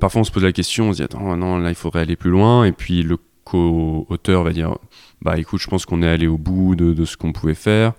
[0.00, 2.16] parfois on se pose la question on se dit attends non là il faudrait aller
[2.16, 2.64] plus loin.
[2.64, 4.76] Et puis le co-auteur va dire
[5.22, 7.92] bah écoute je pense qu'on est allé au bout de, ce qu'on pouvait faire.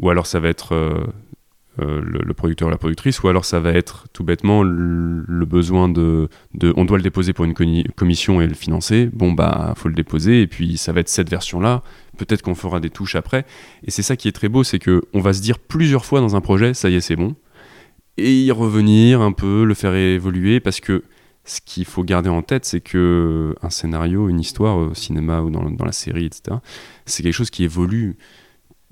[0.00, 1.04] Ou alors ça va être euh,
[1.80, 5.88] euh, le, producteur ou la productrice, ou alors ça va être tout bêtement le, besoin
[5.88, 6.28] de,
[6.76, 9.08] On doit le déposer pour une commission et le financer.
[9.10, 11.82] Bon, bah, faut le déposer, et puis ça va être cette version-là.
[12.18, 13.46] Peut-être qu'on fera des touches après.
[13.84, 16.20] Et c'est ça qui est très beau, c'est que on va se dire plusieurs fois
[16.20, 17.36] dans un projet, ça y est, c'est bon.
[18.18, 21.02] Et y revenir un peu, le faire évoluer, parce que
[21.44, 25.48] ce qu'il faut garder en tête, c'est que un scénario, une histoire au cinéma ou
[25.48, 26.58] dans, dans la série, etc.,
[27.06, 28.18] c'est quelque chose qui évolue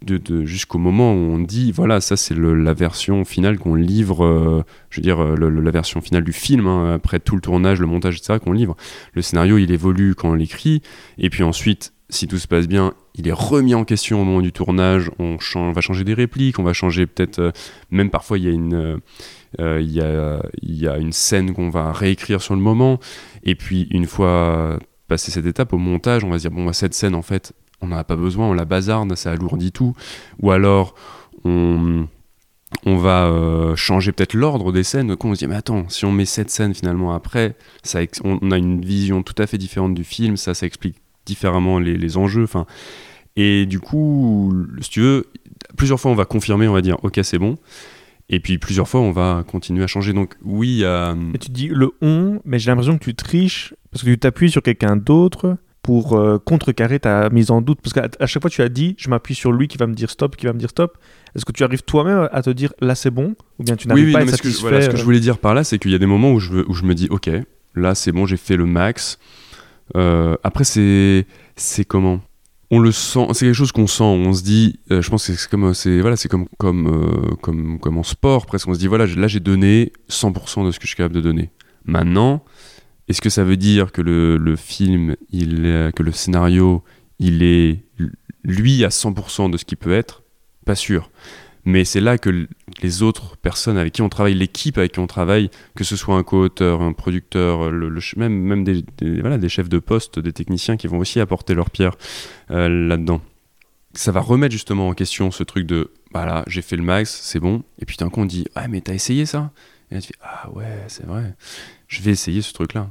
[0.05, 4.65] de, jusqu'au moment où on dit voilà ça c'est la version finale qu'on livre euh,
[4.89, 7.87] je veux dire euh, la version finale du film hein, après tout le tournage le
[7.87, 8.77] montage etc qu'on livre.
[9.13, 10.83] Le scénario il évolue quand on l'écrit
[11.19, 14.41] et puis ensuite si tout se passe bien il est remis en question au moment
[14.41, 15.37] du tournage on,
[15.73, 17.53] va changer des répliques on va changer peut-être euh,
[17.91, 19.01] même parfois il y a une
[19.59, 23.01] il y, a, il y a une scène qu'on va réécrire sur le moment
[23.43, 26.73] et puis une fois passé cette étape au montage on va se dire bon bah,
[26.73, 29.95] cette scène en fait on n'en a pas besoin, on la bazarde, ça alourdit tout.
[30.41, 30.95] Ou alors,
[31.45, 32.07] on,
[32.87, 35.15] on va euh, changer peut-être l'ordre des scènes.
[35.23, 38.59] On se dit, mais attends, si on met cette scène finalement après, ça on, a
[38.59, 42.45] une vision tout à fait différente du film, ça, ça explique différemment les, enjeux.
[42.45, 42.67] Enfin,
[43.37, 45.27] et du coup, si tu veux,
[45.77, 47.57] plusieurs fois on va confirmer, on va dire, ok, c'est bon.
[48.29, 50.13] Et puis plusieurs fois, on va continuer à changer.
[50.13, 50.85] Donc oui,
[51.41, 54.63] tu dis le on, mais j'ai l'impression que tu triches parce que tu t'appuies sur
[54.63, 58.69] quelqu'un d'autre pour euh, contrecarrer ta mise en doute Parce qu'à chaque fois, tu as
[58.69, 60.99] dit, je m'appuie sur lui qui va me dire stop, qui va me dire stop.
[61.35, 63.35] Est-ce que tu arrives toi-même à te dire là c'est bon?
[63.59, 65.39] Ou bien tu n'arrives pas à être satisfait ce que, ce que je voulais dire
[65.39, 67.31] par là, c'est qu'il y a des moments où je, où je me dis, ok,
[67.75, 69.19] là c'est bon, j'ai fait le max.
[69.97, 71.25] Euh, après, c'est
[71.87, 72.21] comment?
[72.73, 74.05] On le sent, c'est quelque chose qu'on sent.
[74.05, 77.81] On se dit, euh, je pense que c'est comme, c'est voilà, c'est comme comme comme
[77.81, 78.69] comme en sport presque.
[78.69, 81.21] On se dit voilà, là j'ai donné 100% de ce que je suis capable de
[81.21, 81.51] donner.
[81.85, 82.45] Maintenant,
[83.11, 86.85] est-ce que ça veut dire que le, film, il, que le scénario,
[87.19, 87.83] il est
[88.45, 90.23] lui à 100% de ce qu'il peut être?
[90.65, 91.11] Pas sûr.
[91.65, 92.47] Mais c'est là que
[92.83, 96.15] les autres personnes avec qui on travaille, l'équipe avec qui on travaille, que ce soit
[96.15, 97.73] un co-auteur, un producteur,
[98.17, 101.97] même, des, chefs de poste, des techniciens qui vont aussi apporter leur pierre
[102.53, 103.21] euh, là-dedans.
[103.93, 107.41] Ça va remettre justement en question ce truc de voilà, j'ai fait le max, c'est
[107.41, 107.65] bon.
[107.81, 109.51] Et puis d'un coup on dit ah mais t'as essayé ça?
[109.91, 111.35] Et là tu fais ah ouais c'est vrai
[111.91, 112.89] je vais essayer ce truc-là.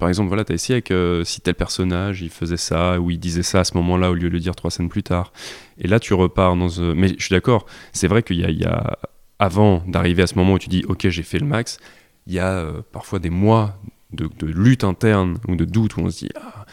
[0.00, 3.12] Par exemple, voilà, tu as essayé avec euh, si tel personnage, il faisait ça, ou
[3.12, 5.32] il disait ça à ce moment-là au lieu de le dire trois scènes plus tard.
[5.78, 6.68] Et là, tu repars dans...
[6.68, 6.92] ce...
[6.92, 8.98] mais je suis d'accord, c'est vrai qu'il y, a,
[9.38, 11.78] avant d'arriver à ce moment où tu dis, ok, j'ai fait le max,
[12.26, 13.78] il y a euh, parfois des mois
[14.12, 16.66] de, de, lutte interne ou de doute où on se dit, ah,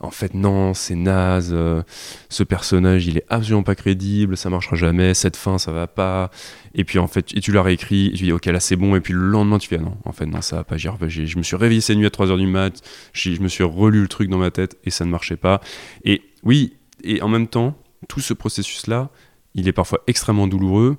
[0.00, 1.82] en fait non, c'est naze, euh,
[2.30, 6.30] ce personnage il est absolument pas crédible, ça marchera jamais, cette fin ça va pas.
[6.74, 8.96] Et puis en fait, et tu l'as réécrit, et tu dis ok là c'est bon,
[8.96, 11.36] et puis le lendemain tu fais ah non, en fait non ça va pas, je
[11.36, 12.80] me suis réveillé cette nuit à 3h du mat,
[13.12, 15.60] je me suis relu le truc dans ma tête et ça ne marchait pas.
[16.04, 17.76] Et oui, et en même temps,
[18.08, 19.10] tout ce processus là,
[19.54, 20.96] il est parfois extrêmement douloureux,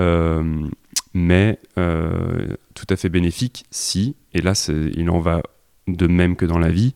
[0.00, 0.66] euh,
[1.12, 4.54] mais euh, tout à fait bénéfique si, et là
[4.96, 5.42] il en va
[5.86, 6.94] de même que dans la vie,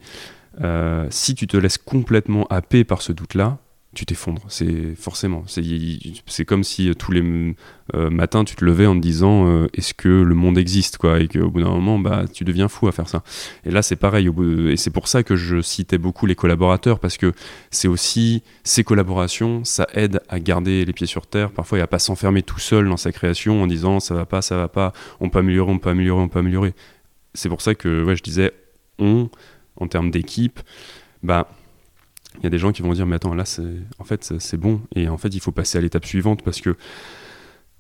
[0.63, 3.59] euh, si tu te laisses complètement happer par ce doute-là,
[3.95, 4.43] tu t'effondres.
[4.49, 5.45] C'est forcément.
[5.47, 7.55] C'est comme si euh, tous les
[7.95, 11.27] euh, matins tu te levais en te disant est-ce que le monde existe quoi et
[11.27, 13.23] qu'au bout d'un moment bah tu deviens fou à faire ça.
[13.65, 14.29] Et là c'est pareil.
[14.69, 17.33] et c'est pour ça que je citais beaucoup les collaborateurs parce que
[17.71, 21.87] c'est aussi ces collaborations, ça aide à garder les pieds sur terre parfois et à
[21.87, 24.93] pas s'enfermer tout seul dans sa création en disant ça va pas, ça va pas,
[25.19, 26.75] on peut améliorer, on peut améliorer, on peut améliorer.
[27.33, 28.53] C'est pour ça que ouais, je disais
[28.99, 29.31] on
[29.79, 30.61] en termes d'équipe,
[31.23, 31.49] bah
[32.39, 33.63] il y a des gens qui vont dire mais attends là c'est
[33.99, 34.81] en fait c'est bon.
[34.95, 36.77] Et en fait il faut passer à l'étape suivante parce que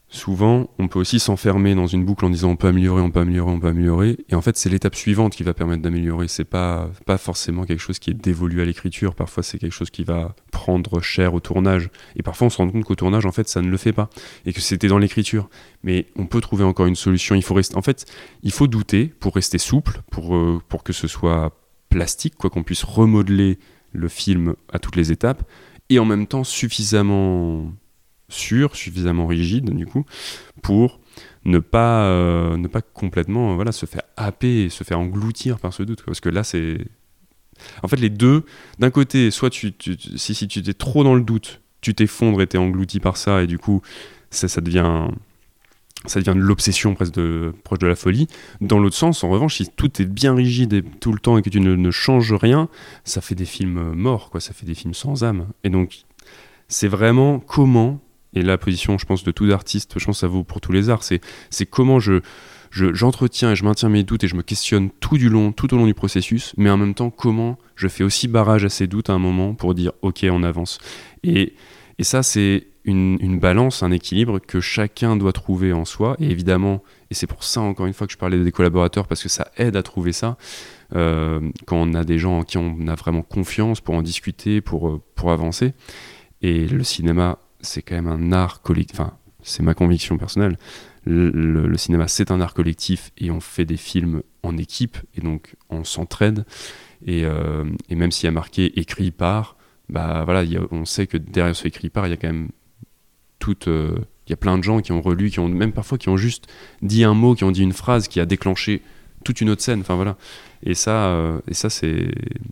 [0.08, 3.20] souvent on peut aussi s'enfermer dans une boucle en disant on peut améliorer on peut
[3.20, 4.16] améliorer on peut améliorer.
[4.28, 6.26] Et en fait c'est l'étape suivante qui va permettre d'améliorer.
[6.26, 9.14] C'est pas pas forcément quelque chose qui est dévolu à l'écriture.
[9.14, 11.90] Parfois c'est quelque chose qui va prendre cher au tournage.
[12.16, 14.10] Et parfois on se rend compte qu'au tournage en fait ça ne le fait pas
[14.44, 15.48] et que c'était dans l'écriture.
[15.84, 17.36] Mais on peut trouver encore une solution.
[17.36, 18.06] Il faut rester en fait
[18.42, 21.52] il faut douter pour rester souple pour euh, pour que ce soit
[21.88, 23.58] plastique, quoi qu'on puisse remodeler
[23.92, 25.42] le film à toutes les étapes,
[25.88, 27.72] et en même temps suffisamment
[28.28, 30.04] sûr, suffisamment rigide, du coup,
[30.62, 31.00] pour
[31.44, 32.56] ne pas, euh,
[32.92, 36.02] complètement voilà, se faire happer se faire engloutir par ce doute.
[36.04, 36.78] Parce que là, c'est.
[37.82, 38.44] En fait, les deux,
[38.78, 39.72] d'un côté, soit tu,
[40.16, 43.46] si, tu es trop dans le doute, tu t'effondres et t'es englouti par ça, et
[43.46, 43.82] du coup,
[44.30, 45.08] ça devient
[46.06, 48.28] ça devient de l'obsession presque de, proche de la folie.
[48.60, 51.50] Dans l'autre sens, en revanche, si tout est bien rigide tout le temps et que
[51.50, 52.68] tu ne, changes rien,
[53.04, 54.40] ça fait des films morts, quoi.
[54.40, 55.48] Ça fait des films sans âme.
[55.64, 56.04] Et donc,
[56.68, 58.00] c'est vraiment comment,
[58.34, 60.88] et la position, je pense, de tout artiste, je pense ça vaut pour tous les
[60.88, 61.20] arts, c'est,
[61.66, 62.20] comment je,
[62.70, 65.76] j'entretiens et je maintiens mes doutes et je me questionne tout du long, tout au
[65.76, 69.10] long du processus, mais en même temps, comment je fais aussi barrage à ces doutes
[69.10, 70.78] à un moment pour dire, ok, on avance.
[71.24, 71.54] Et
[72.00, 76.16] ça, c'est une, balance, un équilibre que chacun doit trouver en soi.
[76.18, 79.22] Et évidemment, et c'est pour ça encore une fois que je parlais des collaborateurs, parce
[79.22, 80.36] que ça aide à trouver ça,
[80.94, 84.60] euh, quand on a des gens en qui on a vraiment confiance pour en discuter,
[84.60, 85.74] pour, euh, pour avancer.
[86.42, 90.58] Et le cinéma, c'est quand même un art collectif, enfin, c'est ma conviction personnelle.
[91.04, 95.54] Le, cinéma, c'est un art collectif et on fait des films en équipe et donc
[95.70, 96.44] on s'entraide.
[97.06, 99.56] Et, euh, et, même s'il y a marqué écrit par,
[99.88, 102.50] bah voilà, on sait que derrière ce écrit par, il y a quand même
[103.66, 106.08] euh, il y a plein de gens qui ont relu, qui ont même parfois qui
[106.08, 106.46] ont juste
[106.82, 108.82] dit un mot, qui ont dit une phrase qui a déclenché
[109.24, 109.80] toute une autre scène.
[109.80, 110.16] Enfin voilà.
[110.62, 112.10] Et ça, euh, et ça c'est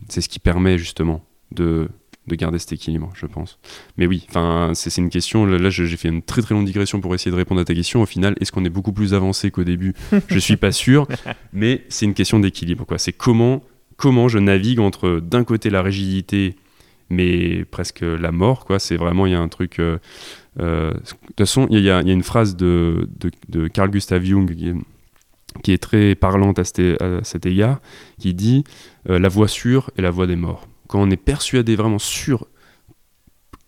[0.09, 1.89] c'est ce qui permet justement de
[2.27, 3.59] de garder cet équilibre, je pense.
[3.97, 5.47] Mais oui, enfin, c'est une question.
[5.47, 8.03] Là, j'ai fait une très très longue digression pour essayer de répondre à ta question.
[8.03, 9.95] Au final, est-ce qu'on est beaucoup plus avancé qu'au début?
[10.29, 11.07] Je suis pas sûr,
[11.53, 12.85] mais c'est une question d'équilibre.
[12.85, 13.63] Quoi, c'est comment
[13.97, 16.57] comment je navigue entre d'un côté la rigidité,
[17.11, 18.65] mais presque la mort.
[18.65, 19.79] Quoi, c'est vraiment il y a un truc.
[19.79, 19.99] Euh,
[20.57, 20.93] de
[21.27, 23.09] toute façon, il y, a une phrase de,
[23.49, 24.55] de, Carl Gustav Jung
[25.63, 27.81] qui est, très parlante à, cet, égard,
[28.19, 28.65] qui dit
[29.09, 30.67] euh, La voix sûre est la voix des morts.
[30.89, 32.47] Quand on est persuadé, vraiment sûr,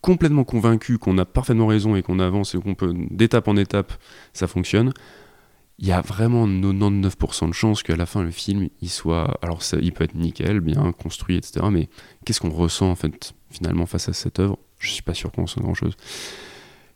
[0.01, 3.93] complètement convaincu qu'on a parfaitement raison et qu'on avance et qu'on peut, d'étape en étape,
[4.33, 4.93] ça fonctionne,
[5.79, 9.61] il y a vraiment 99% de chances qu'à la fin le film il soit alors
[9.81, 11.89] il peut être nickel bien construit etc mais
[12.25, 14.59] qu'est-ce qu'on ressent en fait finalement face à cette œuvre?
[14.81, 15.95] Je suis pas sûr qu'on ressent grand chose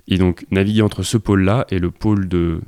[0.09, 2.61] et donc naviguer entre ce pôle-là et le pôle de,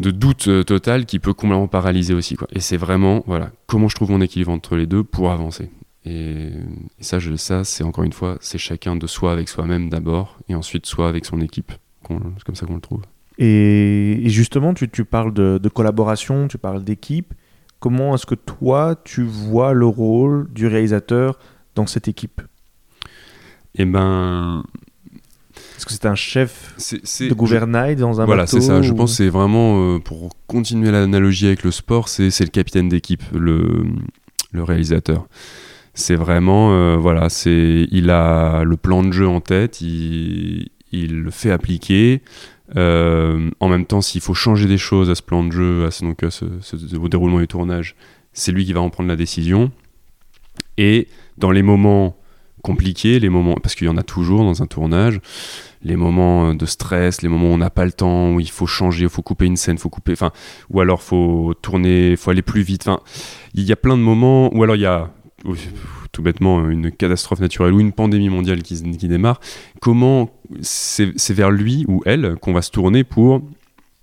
[0.00, 2.36] de doute euh, total qui peut complètement paralyser aussi.
[2.36, 2.48] Quoi.
[2.52, 5.70] Et c'est vraiment, voilà, comment je trouve mon équilibre entre les deux pour avancer.
[6.04, 6.50] Et,
[7.00, 10.54] ça, je, ça c'est encore une fois, c'est chacun de soi avec soi-même d'abord, et
[10.54, 11.72] ensuite soit avec son équipe.
[12.06, 13.02] C'est comme ça qu'on le trouve.
[13.38, 17.32] Et, justement, tu, tu parles de, de, collaboration, tu parles d'équipe.
[17.80, 21.38] Comment est-ce que toi, tu vois le rôle du réalisateur
[21.74, 22.42] dans cette équipe?
[23.76, 24.64] Eh ben,
[25.76, 26.74] est-ce que c'est un chef
[27.20, 28.82] de gouvernail dans un Voilà, c'est ça.
[28.82, 32.88] Je pense que c'est vraiment, euh, pour continuer l'analogie avec le sport, c'est le capitaine
[32.88, 33.84] d'équipe, le,
[34.52, 35.26] le réalisateur.
[35.94, 41.20] C'est vraiment, euh, voilà, c'est il a le plan de jeu en tête, il, il
[41.22, 42.22] le fait appliquer.
[42.76, 45.90] Euh, en même temps, s'il faut changer des choses à ce plan de jeu, à
[45.90, 47.94] ce, donc, ce, au déroulement du tournage,
[48.32, 49.70] c'est lui qui va en prendre la décision.
[50.78, 51.08] Et
[51.38, 52.16] dans les moments
[52.64, 55.20] compliqués, les moments, parce qu'il y en a toujours dans un tournage,
[55.82, 58.50] les moments euh, de stress, les moments où on n'a pas le temps, où il
[58.50, 60.32] faut changer, il faut couper une scène, faut couper, enfin,
[60.70, 62.88] ou alors faut tourner, faut aller plus vite.
[62.88, 63.00] Enfin,
[63.52, 65.12] il y a plein de moments, ou alors il y a
[66.10, 69.40] tout bêtement une catastrophe naturelle ou une pandémie mondiale qui, qui démarre.
[69.80, 70.30] Comment
[70.62, 73.42] c'est vers lui ou elle qu'on va se tourner pour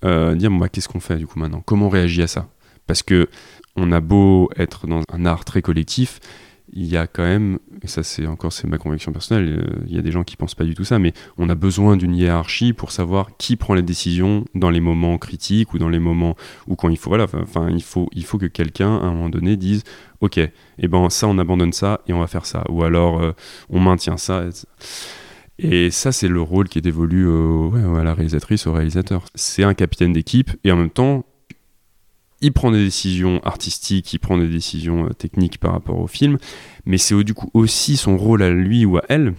[0.06, 1.63] euh, dire bon, bah, qu'est-ce qu'on fait du coup maintenant?
[1.65, 2.47] Comment on réagit à ça?
[2.86, 3.28] Parce que
[3.76, 6.19] on a beau être dans un art très collectif,
[6.74, 9.96] il y a quand même, et ça c'est encore c'est ma conviction personnelle, euh, il
[9.96, 12.16] y a des gens qui pensent pas du tout ça, mais on a besoin d'une
[12.16, 16.36] hiérarchie pour savoir qui prend les décisions dans les moments critiques ou dans les moments
[16.68, 19.30] où quand il faut voilà, enfin il faut il faut que quelqu'un à un moment
[19.30, 19.84] donné dise
[20.22, 23.22] ok, et eh ben ça on abandonne ça et on va faire ça, ou alors
[23.22, 23.34] euh,
[23.70, 24.46] on maintient ça.
[25.64, 29.26] Et ça, c'est le rôle qui est dévolu à la réalisatrice, au réalisateur.
[29.36, 31.24] C'est un capitaine d'équipe, et en même temps,
[32.41, 36.38] il prend des décisions artistiques, il prend des décisions euh, techniques par rapport au film,
[36.86, 39.34] mais c'est du coup aussi son rôle à lui ou à elle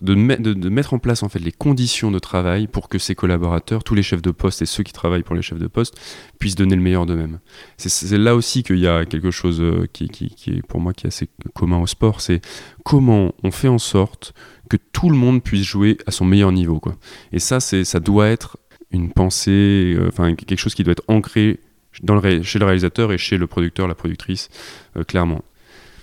[0.00, 3.84] de, de, mettre en place en fait les conditions de travail pour que ses collaborateurs,
[3.84, 5.94] tous les chefs de poste et ceux qui travaillent pour les chefs de poste,
[6.38, 7.40] puissent donner le meilleur d'eux-mêmes.
[7.76, 11.08] C'est là aussi qu'il y a quelque chose euh, qui, est pour moi qui est
[11.08, 12.40] assez commun au sport, c'est
[12.84, 14.32] comment on fait en sorte
[14.68, 16.78] que tout le monde puisse jouer à son meilleur niveau.
[16.78, 16.96] Quoi.
[17.32, 18.56] Et ça, ça doit être
[18.92, 21.60] une pensée, euh, enfin quelque chose qui doit être ancré
[21.92, 24.48] chez le réalisateur et chez le producteur, la productrice,
[24.96, 25.42] euh, clairement.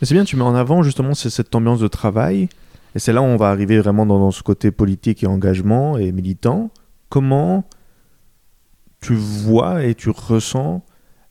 [0.02, 2.50] C'est bien, tu mets en avant justement cette ambiance de travail.
[2.96, 6.12] Et c'est là où on va arriver vraiment dans, ce côté politique et engagement et
[6.12, 6.72] militant.
[7.10, 7.68] Comment
[9.02, 10.84] tu vois et tu ressens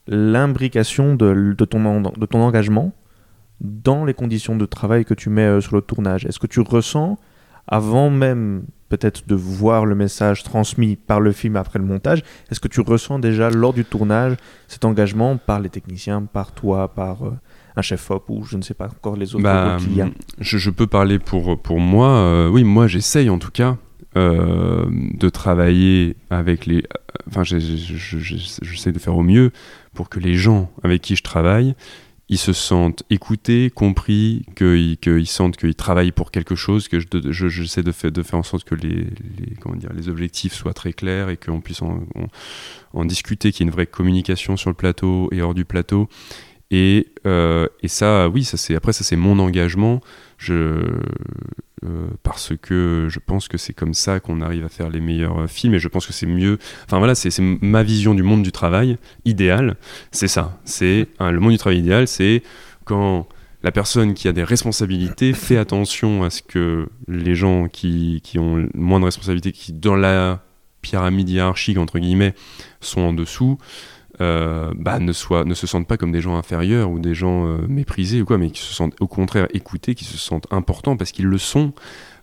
[0.07, 2.92] l'imbrication de, ton, de ton engagement
[3.61, 6.27] dans les conditions de travail que tu mets euh, sur le tournage?
[6.27, 7.19] Est-ce que tu ressens,
[7.68, 12.22] avant même peut-être de voir le message transmis par le film après le montage.
[12.50, 14.37] Est-ce que tu ressens déjà lors du tournage
[14.68, 17.33] cet engagement par les techniciens, par toi, par euh,
[17.74, 20.09] un chef op ou je ne sais pas encore les autres Bah, qu'il y a
[20.38, 22.09] je, je peux parler pour, pour moi.
[22.11, 23.76] euh, oui, moi, j'essaye en tout cas
[24.16, 26.85] euh, de travailler avec les.
[27.29, 29.50] Enfin, j'essaie de faire au mieux
[29.94, 31.74] pour que les gens avec qui je travaille,
[32.29, 37.07] ils se sentent écoutés, compris, qu'ils qu'ils sentent qu'ils travaillent pour quelque chose, que je-
[37.09, 39.07] de- je- j'essaie de, faire de faire en sorte que les,
[39.61, 42.01] comment dire, les objectifs soient très clairs et qu'on puisse en,
[42.95, 46.09] en- discuter, qu'il y ait une vraie communication sur le plateau et hors du plateau.
[46.73, 50.01] Et, euh, et ça, oui, ça après ça c'est mon engagement.
[50.37, 50.83] Je,
[51.87, 55.42] euh, parce que je pense que c'est comme ça qu'on arrive à faire les meilleurs
[55.42, 56.59] euh, films et je pense que c'est mieux.
[56.85, 59.77] Enfin voilà, c'est ma vision du monde du travail idéal.
[60.11, 60.59] C'est ça.
[60.64, 62.42] C'est le monde du travail idéal, c'est
[62.85, 63.29] quand
[63.62, 68.38] la personne qui a des responsabilités fait attention à ce que les gens qui, qui
[68.38, 70.42] ont moins de responsabilités, qui dans la
[70.83, 72.35] pyramide hiérarchique entre guillemets
[72.81, 73.59] sont en dessous,
[74.20, 78.22] euh, bah, ne, se sentent pas comme des gens inférieurs ou des gens euh, méprisés
[78.22, 81.26] ou quoi, mais qui se sentent au contraire écoutés, qui se sentent importants parce qu'ils
[81.26, 81.72] le sont.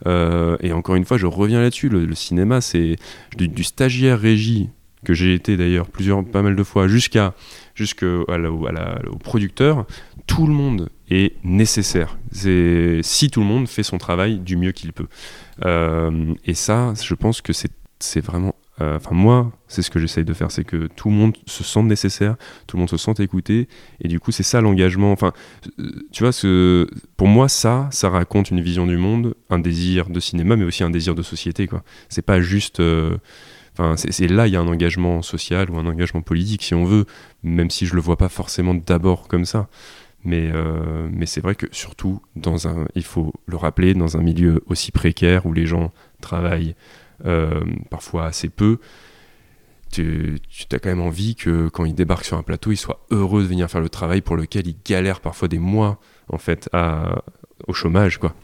[0.08, 1.90] Euh, et encore une fois, je reviens là-dessus.
[1.90, 2.96] Le, cinéma, c'est
[3.38, 4.70] du, stagiaire régie
[5.06, 7.34] que j'ai été d'ailleurs plusieurs, pas mal de fois, jusqu'à
[7.76, 8.26] jusqu'au
[9.24, 9.86] producteur.
[10.26, 12.18] Tout le monde est nécessaire.
[12.32, 15.08] Si tout le monde fait son travail du mieux qu'il peut.
[16.46, 20.34] Et ça, je pense que c'est vraiment euh, Enfin, moi, c'est ce que j'essaye de
[20.34, 22.36] faire, c'est que tout le monde se sente nécessaire,
[22.68, 23.68] tout le monde se sente écouté,
[24.02, 25.12] et du coup, c'est ça l'engagement.
[25.12, 25.32] Enfin,
[25.80, 30.10] euh, tu vois, ce, pour moi, ça, ça raconte une vision du monde, un désir
[30.10, 31.70] de cinéma, mais aussi un désir de société.
[32.10, 32.80] C'est pas juste.
[32.80, 33.18] euh,
[33.76, 36.86] Enfin, c'est là, il y a un engagement social ou un engagement politique, si on
[36.86, 37.06] veut,
[37.42, 39.68] même si je le vois pas forcément d'abord comme ça.
[40.24, 40.52] Mais,
[41.12, 44.92] mais c'est vrai que surtout, dans un, il faut le rappeler, dans un milieu aussi
[44.92, 46.76] précaire où les gens travaillent
[47.90, 48.80] parfois assez peu,
[49.92, 50.40] tu,
[50.72, 53.48] as quand même envie que quand ils débarquent sur un plateau, ils soient heureux de
[53.48, 56.70] venir faire le travail pour lequel ils galèrent parfois des mois en fait
[57.68, 58.36] au chômage quoi.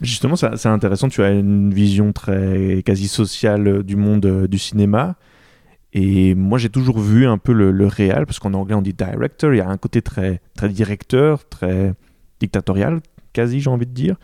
[0.00, 4.58] Justement, c'est intéressant, tu as une vision très quasi sociale euh, du monde euh, du
[4.58, 5.16] cinéma.
[5.94, 8.92] Et moi, j'ai toujours vu un peu le, le réal, parce qu'en anglais, on dit
[8.92, 9.54] director.
[9.54, 11.94] Il y a un côté très, très directeur, très
[12.40, 13.00] dictatorial,
[13.32, 14.16] quasi, j'ai envie de dire.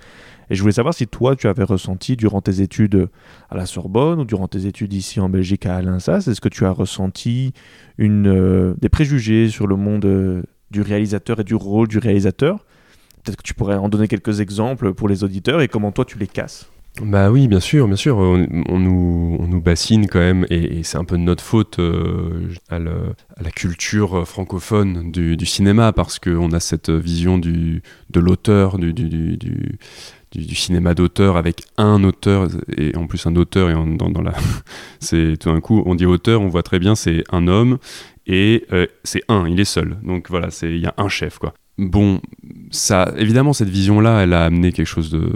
[0.53, 3.09] Et je voulais savoir si toi, tu avais ressenti durant tes études
[3.49, 6.67] à la Sorbonne ou durant tes études ici en Belgique à Alinsas, est-ce que tu
[6.67, 7.55] as ressenti
[7.97, 12.67] une, euh, des préjugés sur le monde euh, du réalisateur et du rôle du réalisateur?
[13.25, 16.19] Peut-être que tu pourrais en donner quelques exemples pour les auditeurs et comment toi tu
[16.19, 16.71] les casses.
[17.01, 18.19] Bah oui, bien sûr, bien sûr.
[18.19, 18.37] On,
[18.79, 22.79] nous, on nous bassine quand même, et, c'est un peu de notre faute euh, à,
[22.79, 28.93] la culture francophone du, cinéma, parce qu'on a cette vision du, de l'auteur, du,
[30.33, 34.23] du, cinéma d'auteur avec un auteur, et en plus un auteur, et en- dans, dans
[34.23, 34.35] la,
[35.01, 37.79] c'est tout d'un coup, on dit auteur, on voit très bien, c'est un homme,
[38.27, 39.99] et euh, c'est un, il est seul.
[40.05, 41.55] Donc voilà, il y a un chef, quoi.
[41.79, 42.21] Bon,
[42.71, 45.31] ça, évidemment, cette vision-là, elle a amené quelque chose de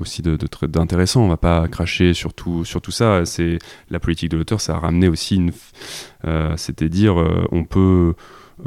[0.00, 1.22] aussi de, de d'intéressant.
[1.22, 3.24] On va pas cracher sur tout, sur tout ça.
[3.26, 3.58] C'est
[3.90, 5.52] la politique de l'auteur, ça a ramené aussi une,
[6.24, 8.14] euh, c'était dire, euh, on peut,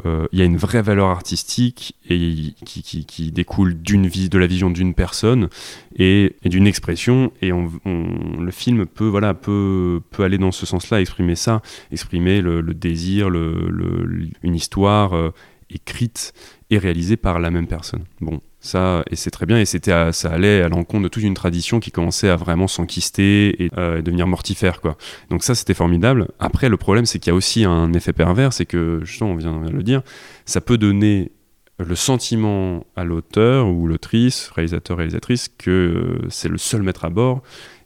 [0.04, 4.38] euh, il y a une vraie valeur artistique et qui, qui, découle d'une vie, de
[4.38, 5.48] la vision d'une personne
[5.96, 7.32] et, et d'une expression.
[7.42, 12.40] Et on, le film peut, voilà, peut, peut aller dans ce sens-là, exprimer ça, exprimer
[12.40, 15.30] le, le désir, le, le- une histoire euh,
[15.70, 16.32] écrite
[16.70, 18.04] et réalisée par la même personne.
[18.20, 21.34] Bon, ça, et c'est très bien, et c'était ça allait à l'encontre de toute une
[21.34, 24.96] tradition qui commençait à vraiment s'enquister et, euh, et devenir mortifère, quoi.
[25.30, 26.28] Donc ça, c'était formidable.
[26.38, 29.36] Après, le problème, c'est qu'il y a aussi un effet pervers, c'est que, justement, on
[29.36, 30.02] vient de le dire,
[30.46, 31.32] ça peut donner
[31.78, 37.10] le sentiment à l'auteur ou l'autrice, réalisateur, réalisatrice, que euh, c'est le seul maître à
[37.10, 37.42] bord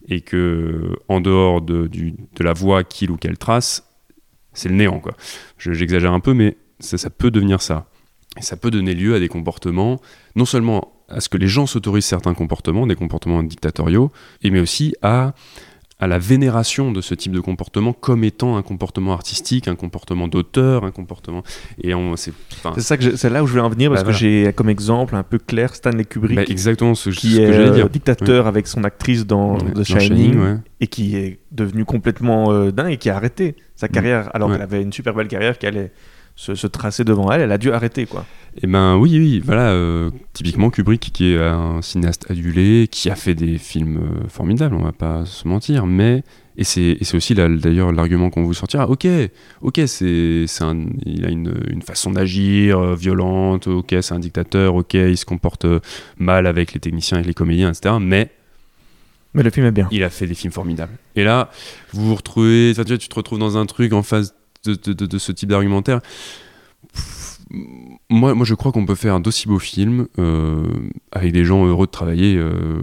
[0.08, 1.90] et que, en dehors de,
[2.38, 3.84] la voie qu'il ou qu'elle trace,
[4.52, 5.14] c'est le néant, quoi.
[5.56, 7.86] Je- J'exagère un peu, mais ça, ça peut devenir ça.
[8.38, 10.00] Et ça peut donner lieu à des comportements,
[10.36, 14.12] non seulement à ce que les gens s'autorisent certains comportements, des comportements dictatoriaux,
[14.42, 15.32] et mais aussi à,
[15.98, 20.28] à la vénération de ce type de comportement comme étant un comportement artistique, un comportement
[20.28, 21.42] d'auteur, un comportement.
[21.82, 22.32] Et on, c'est,
[22.76, 25.16] ça que c'est là où je voulais en venir parce Bah, que j'ai comme exemple
[25.16, 27.88] un peu clair Stanley Kubrick bah, exactement ce, ce qui que est j'allais euh, dire.
[27.90, 30.56] dictateur avec son actrice dans Ouais, The Shining, ouais.
[30.80, 34.62] et qui est devenu complètement euh, dingue et qui a arrêté sa carrière alors qu'elle
[34.62, 35.90] avait une super belle carrière qui allait
[36.38, 37.40] se, se tracer devant elle.
[37.40, 38.24] Elle a dû arrêter quoi.
[38.62, 43.14] Eh ben oui, oui, voilà, euh, typiquement Kubrick qui est un cinéaste adulé, qui a
[43.16, 46.22] fait des films euh, formidables, on va pas se mentir, mais
[46.56, 48.88] et c'est et c'est aussi la- d'ailleurs l'argument qu'on vous sortira.
[48.88, 49.06] Ok,
[49.62, 53.66] ok, c'est c'est un, il a une, une façon d'agir euh, violente.
[53.68, 54.74] Ok, c'est un dictateur.
[54.76, 55.66] Ok, il se comporte
[56.18, 57.96] mal avec les techniciens et les comédiens, etc.
[58.00, 58.30] Mais
[59.34, 59.88] Mais le film est bien.
[59.92, 60.96] Il a fait des films formidables.
[61.14, 61.50] Et là,
[61.92, 64.34] vous vous retrouvez, tu, tu te retrouves dans un truc en face
[64.64, 66.00] de, ce type d'argumentaire.
[68.10, 70.66] Moi, moi, je crois qu'on peut faire d'aussi beaux films euh,
[71.12, 72.36] avec des gens heureux de travailler.
[72.36, 72.82] Euh,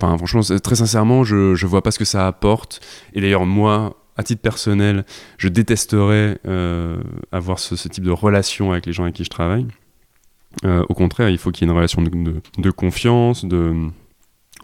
[0.00, 2.80] enfin, franchement, très sincèrement, je, je vois pas ce que ça apporte.
[3.14, 5.04] Et d'ailleurs, moi, à titre personnel,
[5.38, 7.00] je détesterais euh,
[7.30, 9.66] avoir ce, ce, type de relation avec les gens avec qui je travaille.
[10.64, 13.74] Euh, au contraire, il faut qu'il y ait une relation de, de confiance, de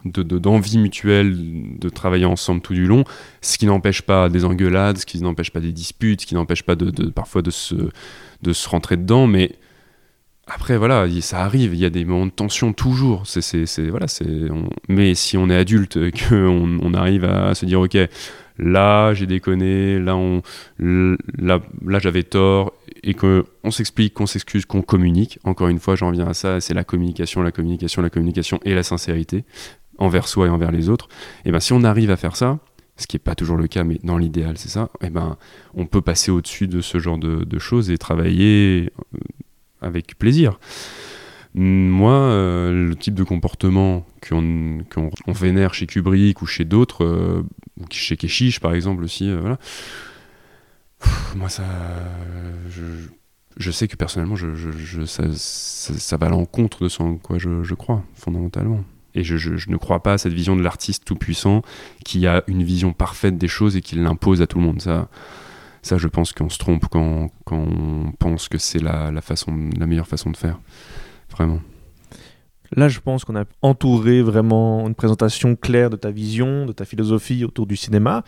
[0.05, 1.35] d'envie de, mutuelle
[1.79, 3.03] de travailler ensemble tout du long,
[3.41, 6.63] ce qui n'empêche pas des engueulades, ce qui n'empêche pas des disputes, ce qui n'empêche
[6.63, 6.75] pas
[7.13, 7.75] parfois de se,
[8.41, 9.55] de se rentrer dedans, mais
[10.49, 14.07] après voilà, ça arrive, il y a des moments de tension toujours, c'est, voilà,
[14.87, 17.97] mais si on est adulte, qu'on on arrive à se dire ok,
[18.57, 20.17] là j'ai déconné, là,
[20.79, 22.73] là, là j'avais tort,
[23.03, 26.73] et qu'on s'explique, qu'on s'excuse, qu'on communique, encore une fois j'en reviens à ça, c'est
[26.73, 29.45] la communication, la communication, la communication et la sincérité,
[29.99, 31.07] envers soi et envers les autres,
[31.45, 32.59] et ben si on arrive à faire ça,
[32.99, 35.37] ce qui n'est pas toujours le cas, mais dans l'idéal c'est ça, et ben
[35.73, 39.19] on peut passer au-dessus de ce genre de, choses et travailler euh,
[39.81, 40.59] avec plaisir.
[41.55, 47.43] Moi, euh, le type de comportement qu'on qu vénère chez Kubrick ou chez d'autres, euh,
[47.79, 49.57] ou chez Keshish par exemple aussi, voilà.
[51.35, 51.63] Moi ça,
[53.57, 54.35] je, sais que personnellement,
[55.05, 58.83] ça, va à l'encontre de ce en quoi je, crois fondamentalement.
[59.19, 61.61] Et je, ne crois pas à cette vision de l'artiste tout-puissant
[62.05, 64.81] qui a une vision parfaite des choses et qui l'impose à tout le monde.
[64.81, 65.09] Ça,
[65.81, 69.69] ça je pense qu'on se trompe quand, quand, on pense que c'est la, la, façon,
[69.77, 70.57] la meilleure façon de faire.
[71.31, 71.59] Vraiment.
[72.75, 76.85] Là, je pense qu'on a entouré vraiment une présentation claire de ta vision, de ta
[76.85, 78.23] philosophie autour du cinéma.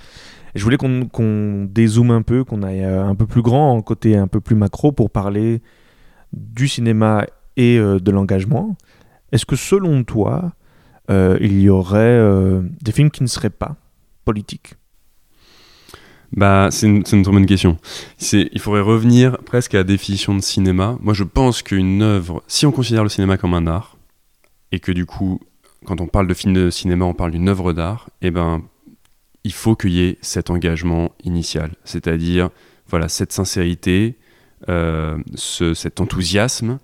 [0.56, 4.18] Je voulais qu'on qu dézoome un peu, qu'on aille un peu plus grand, en côté
[4.18, 5.62] un peu plus macro, pour parler
[6.34, 7.26] du cinéma
[7.56, 8.76] et euh, de l'engagement.
[9.32, 10.50] Est-ce que selon toi, euh,
[11.40, 13.76] il y aurait euh, des films qui ne seraient pas
[14.26, 14.76] politiques
[16.34, 17.78] bah, c'est une, très bonne question.
[18.32, 20.98] Il faudrait revenir presque à la définition de cinéma.
[21.02, 23.98] Moi, je pense qu'une œuvre, si on considère le cinéma comme un art,
[24.72, 25.42] et que du coup,
[25.86, 28.64] quand on parle de film de cinéma, on parle d'une œuvre d'art, eh ben,
[29.44, 32.50] il faut qu'il y ait cet engagement initial, c'est-à-dire
[32.88, 34.18] voilà cette sincérité,
[34.70, 36.80] euh, ce, cet enthousiasme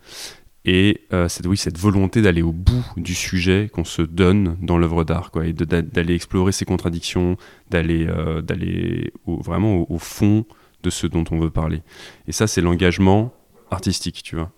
[0.67, 4.77] et euh, cette, oui, cette volonté d'aller au bout du sujet qu'on se donne dans
[4.77, 7.37] l'œuvre d'art, quoi, et d'aller explorer ses contradictions,
[7.71, 10.45] d'aller euh, d'aller vraiment au, au, fond
[10.83, 11.81] de ce dont on veut parler.
[12.27, 13.33] Et ça, c'est l'engagement
[13.71, 14.51] artistique, tu vois.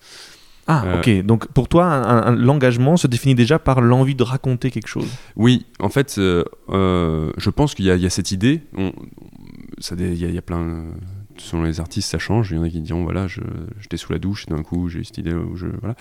[0.65, 1.25] Ah, euh, ok.
[1.25, 5.07] Donc pour toi, l'engagement se définit déjà par l'envie de raconter quelque chose?
[5.35, 6.43] Oui, en fait, euh,
[7.37, 8.61] je pense qu'il y, y, a cette idée.
[8.77, 10.85] Il y, y, a plein
[11.39, 12.51] selon les artistes, ça change.
[12.51, 15.17] Il y en a qui diront voilà, j'étais sous la douche d'un coup j'ai cette
[15.17, 15.95] idée où je, voilà,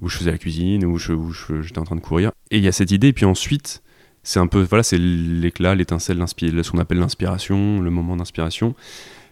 [0.00, 2.32] où je faisais la cuisine, où j'étais en train de courir.
[2.50, 3.82] Et il y a cette idée, et puis ensuite,
[4.22, 8.74] c'est un peu, voilà, c'est l'éclat, l'étincelle, ce qu'on appelle l'inspiration, le moment d'inspiration.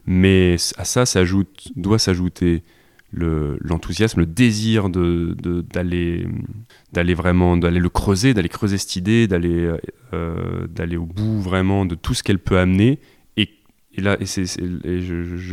[0.07, 2.63] Mais à ça, ça ajoute, doit s'ajouter
[3.13, 6.29] l'enthousiasme, le, désir d'aller de,
[6.93, 9.71] d'aller vraiment d'aller le creuser, d'aller creuser cette idée, d'aller
[10.13, 13.01] euh, d'aller au bout vraiment de tout ce qu'elle peut amener.
[14.01, 14.17] Et, là,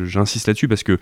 [0.05, 0.97] j'insiste là-dessus parce que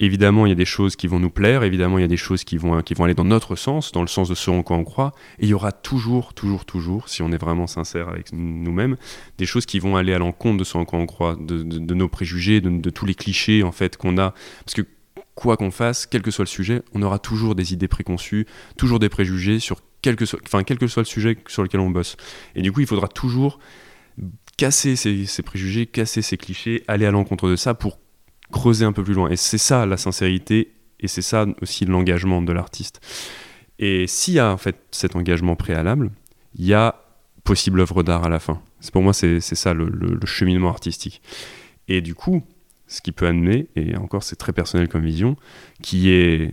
[0.00, 2.16] évidemment, il y a des choses qui vont nous plaire, évidemment, il y a des
[2.16, 4.62] choses qui vont, qui vont aller dans notre sens, dans le sens de ce en
[4.62, 8.08] quoi on croit, et il y aura toujours, toujours, toujours, si on est vraiment sincère
[8.08, 8.96] avec nous-mêmes,
[9.36, 11.94] des choses qui vont aller à l'encontre de ce en quoi on croit, de, de,
[11.94, 14.32] nos préjugés, de, de, tous les clichés, en fait, qu'on a.
[14.64, 14.82] Parce que
[15.34, 18.98] quoi qu'on fasse, quel que soit le sujet, on aura toujours des idées préconçues, toujours
[18.98, 20.16] des préjugés sur quel
[20.46, 22.16] enfin, quel que soit le sujet sur lequel on bosse.
[22.54, 23.58] Et du coup, il faudra toujours
[24.60, 27.98] casser ces, ces préjugés, casser ces clichés, aller à l'encontre de ça pour
[28.52, 29.30] creuser un peu plus loin.
[29.30, 33.00] Et c'est ça la sincérité, et c'est ça aussi l'engagement de l'artiste.
[33.78, 36.10] Et s'il y a en fait cet engagement préalable,
[36.56, 37.02] il y a
[37.42, 38.60] possible œuvre d'art à la fin.
[38.80, 41.22] C'est pour moi c'est ça le, cheminement artistique.
[41.88, 42.42] Et du coup,
[42.86, 45.36] ce qui peut amener, et encore c'est très personnel comme vision,
[45.82, 46.52] qui est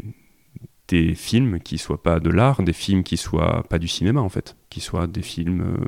[0.88, 4.30] des films qui soient pas de l'art, des films qui soient pas du cinéma en
[4.30, 5.88] fait, qui soient des films, euh,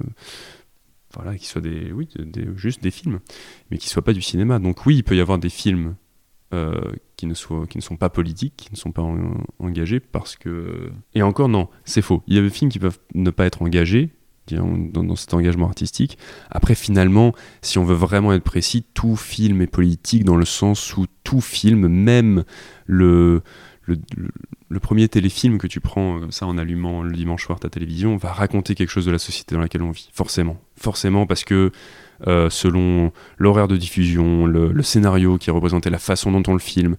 [1.16, 2.08] voilà, qui soient des, oui,
[2.56, 3.20] juste des films,
[3.72, 4.60] mais qui soient pas du cinéma.
[4.60, 5.96] Donc oui, il peut y avoir des films
[6.54, 6.80] euh,
[7.16, 11.22] qui ne ne sont pas politiques, qui ne sont pas en, engagés parce que, et
[11.22, 12.24] encore non, c'est faux.
[12.28, 14.12] Il y a des films qui peuvent ne pas être engagés
[14.56, 16.18] dans, cet engagement artistique.
[16.50, 20.96] Après, finalement, si on veut vraiment être précis, tout film est politique dans le sens
[20.98, 22.44] où tout film, même
[22.86, 23.44] le,
[24.70, 28.18] le premier téléfilm que tu prends comme ça en allumant le dimanche soir ta télévision,
[28.18, 30.10] va raconter quelque chose de la société dans laquelle on vit.
[30.14, 30.58] Forcément.
[30.76, 31.72] Forcément, parce que
[32.28, 36.98] euh, selon l'horaire de diffusion, le, scénario qui représentait la façon dont on le filme,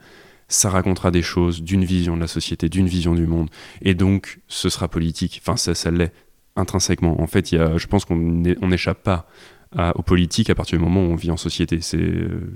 [0.49, 3.49] ça racontera des choses d'une vision de la société, d'une vision du monde.
[3.83, 5.41] Et donc, ce sera politique.
[5.47, 6.12] Enfin, ça, l'est
[6.57, 7.21] intrinsèquement.
[7.21, 9.29] En fait, y a, je pense qu'on n'échappe pas
[9.77, 11.81] à, aux politiques à partir du moment où on vit en société.
[11.81, 12.53] C'est, euh,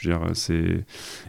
[0.00, 0.84] je veux c'est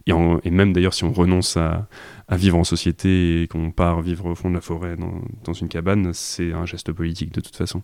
[0.06, 1.88] et, même d'ailleurs si on renonce à,
[2.32, 6.14] vivre en société et qu'on part vivre au fond de la forêt dans, une cabane,
[6.14, 7.82] c'est un geste politique de toute façon,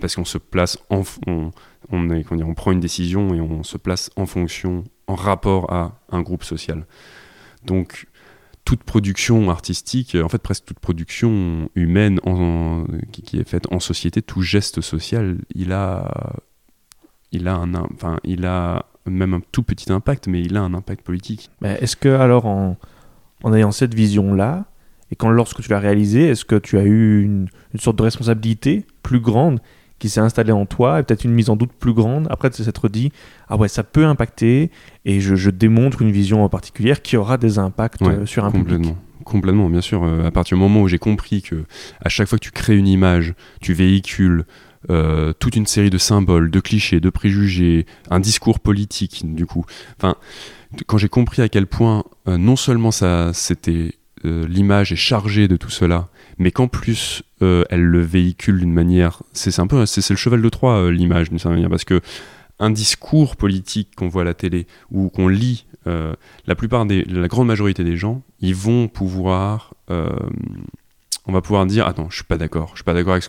[0.00, 1.52] parce qu'on se place en, on,
[1.90, 5.14] on, est, comment dire, on prend une décision et on se place en fonction, en
[5.14, 6.84] rapport à un groupe social.
[7.64, 8.08] Donc
[8.64, 12.18] toute production artistique, en fait presque toute production humaine
[13.12, 16.34] qui, qui est faite en société, tout geste social, il a,
[17.30, 20.74] il a un, enfin, il a même un tout petit impact, mais il a un
[20.74, 21.50] impact politique.
[21.62, 22.76] Est-ce que alors en,
[23.42, 24.64] en ayant cette vision-là,
[25.12, 28.02] et quand lorsque tu l'as réalisé, est-ce que tu as eu une, une sorte de
[28.02, 29.60] responsabilité plus grande
[29.98, 32.54] qui s'est installée en toi, et peut-être une mise en doute plus grande, après de
[32.54, 33.12] s'être dit,
[33.48, 34.70] ah ouais, ça peut impacter,
[35.06, 38.44] et je, je démontre une vision en particulière qui aura des impacts Ouais, euh, sur
[38.44, 38.66] un public.
[38.68, 38.96] complètement.
[39.24, 40.04] Complètement, bien sûr.
[40.04, 41.64] Euh, à partir du moment où j'ai compris que
[42.04, 44.44] à chaque fois que tu crées une image, tu véhicules
[44.90, 49.64] euh, toute une série de symboles, de clichés, de préjugés, un discours politique, du coup.
[49.96, 50.16] Enfin,
[50.86, 55.48] quand j'ai compris à quel point euh, non seulement ça, c'était euh, l'image est chargée
[55.48, 56.08] de tout cela,
[56.38, 60.48] mais qu'en plus elle le véhicule d'une manière, c'est un peu, c'est le cheval de
[60.48, 62.00] Troie l'image d'une certaine manière, parce que
[62.58, 67.28] un discours politique qu'on voit à la télé ou qu'on lit, la plupart des, la
[67.28, 69.74] grande majorité des gens, ils vont pouvoir,
[71.26, 73.24] on va pouvoir dire, attends, je suis pas d'accord, je suis pas d'accord avec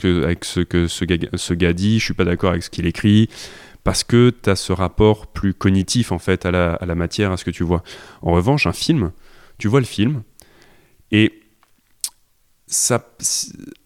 [0.46, 3.30] ce que, ce gars, dit, je suis pas d'accord avec ce qu'il écrit,
[3.84, 7.46] parce que tu as ce rapport plus cognitif en fait à la, matière, à ce
[7.46, 7.84] que tu vois.
[8.22, 9.12] En revanche, un film,
[9.58, 10.24] tu vois le film
[11.12, 11.42] et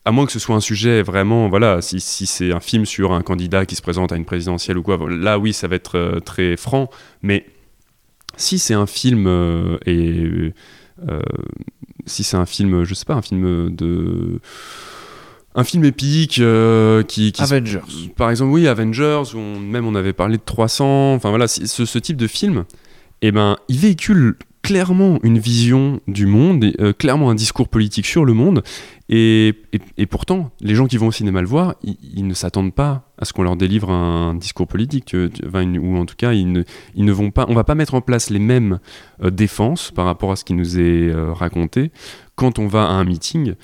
[0.05, 3.13] à moins que ce soit un sujet vraiment, voilà, si, si c'est un film sur
[3.13, 5.97] un candidat qui se présente à une présidentielle ou quoi, là oui, ça va être
[5.97, 6.89] euh, très franc,
[7.21, 7.45] mais
[8.37, 10.51] si c'est un film euh, et
[11.07, 11.21] euh,
[12.05, 14.39] si c'est un film, je sais pas, un film de
[15.53, 17.81] un film épique euh, qui, Avengers.
[18.15, 21.99] par exemple, oui, Avengers, on- même on avait parlé de 300, enfin voilà, ce, ce
[21.99, 22.63] type de film,
[23.21, 28.05] eh ben, il véhicule clairement une vision du monde, et, euh, clairement un discours politique
[28.05, 28.61] sur le monde,
[29.09, 32.33] et, et- et pourtant, les gens qui vont au cinéma le voir, ils, ils ne
[32.33, 35.97] s'attendent pas à ce qu'on leur délivre un discours politique, tu- tu- enfin, une- ou
[35.97, 36.63] en tout cas, ils ne,
[36.95, 38.79] ils ne vont pas, on va pas mettre en place les mêmes
[39.23, 41.91] euh, défenses par rapport à ce qui nous est euh, raconté
[42.35, 43.55] quand on va à un meeting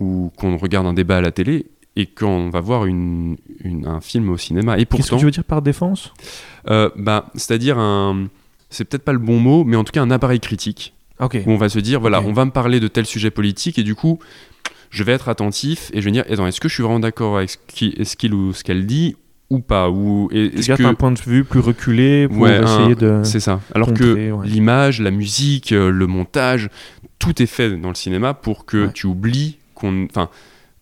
[0.00, 3.86] ou qu'on regarde un débat à la télé et quand on va voir une, une-
[3.86, 4.78] un film au cinéma.
[4.78, 6.12] Et Qu'est-ce que tu veux dire par défense?
[6.68, 8.26] Euh, bah, c'est-à-dire un,
[8.74, 11.56] c'est peut-être pas le bon mot, mais en tout cas un appareil critique où on
[11.56, 14.18] va se dire voilà, on va me parler de tel sujet politique et du coup,
[14.90, 17.36] je vais être attentif et je vais dire attends, est-ce que je suis vraiment d'accord
[17.38, 19.16] avec ce qui- ce qu'il ou ce qu'elle dit
[19.50, 22.94] ou pas ou est-ce que un point de vue plus reculé pour Ouais, un- essayer
[22.94, 23.20] de.
[23.24, 23.60] c'est ça.
[23.74, 24.46] Alors contrer, que ouais.
[24.46, 26.68] l'image, la musique, euh, le montage,
[27.18, 28.92] tout est fait dans le cinéma pour que Ouais.
[28.92, 30.28] tu oublies qu'on, enfin,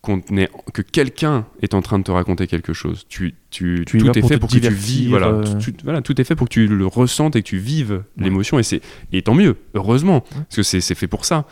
[0.03, 3.05] qu'on est, que quelqu'un est en train de te raconter quelque chose.
[3.09, 5.57] Tu, tu, Tu tout est fait pour que tu voilà, euh.
[5.59, 8.25] tu- voilà, tout est fait pour que tu le ressentes et que tu vives Ouais.
[8.25, 8.81] l'émotion et c'est,
[9.13, 11.47] et tant mieux, heureusement, parce que c'est, c'est fait pour ça.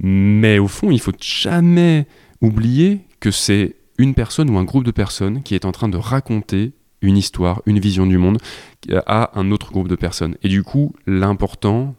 [0.00, 2.06] Mais au fond, il faut jamais
[2.40, 5.98] oublier que c'est une personne ou un groupe de personnes qui est en train de
[5.98, 6.72] raconter
[7.02, 8.38] une histoire, une vision du monde
[9.06, 10.36] à un autre groupe de personnes.
[10.42, 11.94] Et du coup, l'important,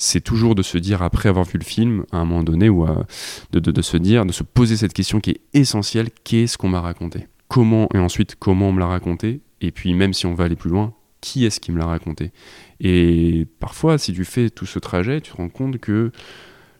[0.00, 2.84] c'est toujours de se dire, après avoir vu le film, à un moment donné, ou
[2.84, 3.06] à-
[3.52, 7.28] de, se dire, de se poser cette question qui est essentielle, qu'est-ce qu'on m'a raconté?
[7.48, 9.42] Comment, et ensuite, comment on me l'a raconté?
[9.60, 12.32] Et puis, même si on va aller plus loin, qui est-ce qui me l'a raconté?
[12.80, 16.12] Et parfois, si tu fais tout ce trajet, tu te rends compte que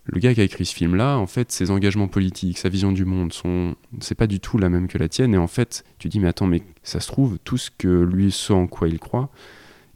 [0.05, 3.05] le gars qui a écrit ce film-là, en fait, ses engagements politiques, sa vision du
[3.05, 5.35] monde, sont, c'est pas du tout la même que la tienne.
[5.35, 8.33] Et en fait, tu dis, mais attends, mais ça se trouve, tout ce que lui
[8.33, 9.29] sait en quoi il croit,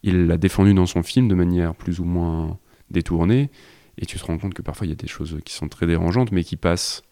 [0.03, 2.59] il l'a défendu dans son film de manière plus ou moins
[2.95, 3.51] détournée.
[3.99, 5.86] Et tu te rends compte que parfois, il y a des choses qui sont très
[5.86, 7.03] dérangeantes, mais qui passent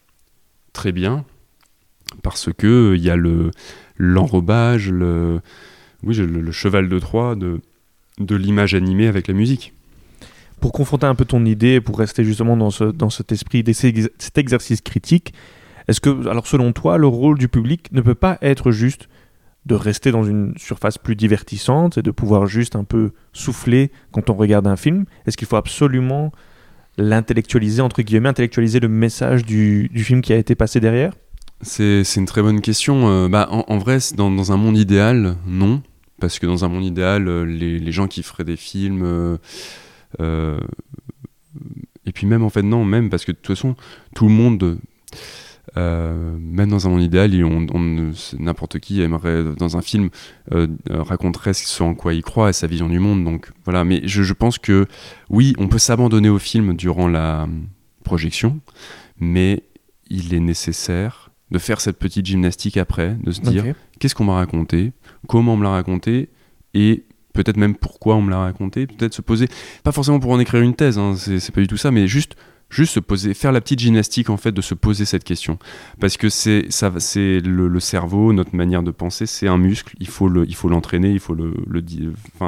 [0.73, 1.25] très bien
[2.23, 3.51] parce que euh, il y a le
[3.97, 5.41] l'enrobage, le
[6.03, 7.61] oui, le, le cheval de Troie de
[8.19, 9.73] de l'image animée avec la musique.
[10.61, 14.39] Pour confronter un peu ton idée, pour rester justement dans, ce, dans cet esprit, cet
[14.39, 15.35] exercice critique,
[15.89, 19.09] est-ce que, alors selon toi, le rôle du public ne peut pas être juste
[19.67, 24.31] de rester dans une surface plus divertissante et de pouvoir juste un peu souffler quand
[24.31, 25.05] on regarde un film?
[25.27, 26.33] Est-ce qu'il faut absolument
[26.99, 31.13] l'intellectualiser, entre guillemets, intellectualiser le message du, film qui a été passé derrière?
[31.63, 33.09] C'est une très bonne question.
[33.09, 35.83] Euh, bah, en, vrai, dans, un monde idéal, non.
[36.21, 39.39] Parce que dans un monde idéal, euh, les, gens qui feraient des films.
[40.21, 40.59] euh,
[42.05, 43.77] et puis même, en fait, non, même parce que de toute façon,
[44.15, 44.79] tout le monde.
[45.77, 50.11] Euh, même dans un monde idéal, on, on- n'importe qui aimerait dans un film
[50.53, 53.25] euh, euh, raconterait ce en quoi il croit et sa vision du monde.
[53.25, 54.87] Donc voilà, mais je, je pense que
[55.31, 57.47] oui, on peut s'abandonner au film durant la euh,
[58.05, 58.61] projection,
[59.19, 59.63] mais
[60.11, 63.65] il est nécessaire de faire cette petite gymnastique après, de se dire
[63.99, 64.93] qu'est-ce qu'on m'a raconté,
[65.29, 66.29] comment on me l'a raconté,
[66.75, 67.05] et
[67.35, 69.49] peut-être même pourquoi on me l'a raconté, peut-être se poser,
[69.85, 72.07] pas forcément pour en écrire une thèse, hein, c'est c'est pas du tout ça, mais
[72.07, 72.37] juste
[72.73, 75.59] juste se poser, faire la petite gymnastique en fait de se poser cette question,
[76.01, 80.09] parce que c'est ça, c'est le, cerveau, notre manière de penser, c'est un muscle, il
[80.09, 81.83] faut le, il faut l'entraîner, il faut le, le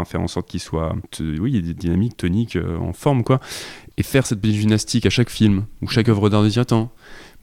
[0.05, 3.41] faire en sorte qu'il soit, oui, dynamique, tonique, euh, en forme quoi,
[3.97, 6.91] et faire cette petite gymnastique à chaque film ou chaque œuvre d'art de dire attends,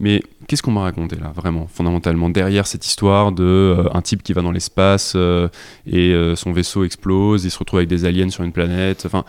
[0.02, 4.24] mais qu'est-ce qu'on m'a raconté là, vraiment, fondamentalement, derrière cette histoire de euh, un type
[4.24, 5.48] qui va dans l'espace euh,
[5.86, 9.04] et euh, son vaisseau explose, il se retrouve avec des aliens sur une planète.
[9.06, 9.24] Enfin,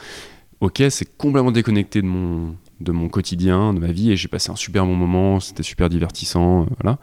[0.61, 4.51] ok, c'est complètement déconnecté de mon, de mon quotidien, de ma vie, et j'ai passé
[4.51, 6.99] un super bon moment, c'était super divertissant, euh, voilà.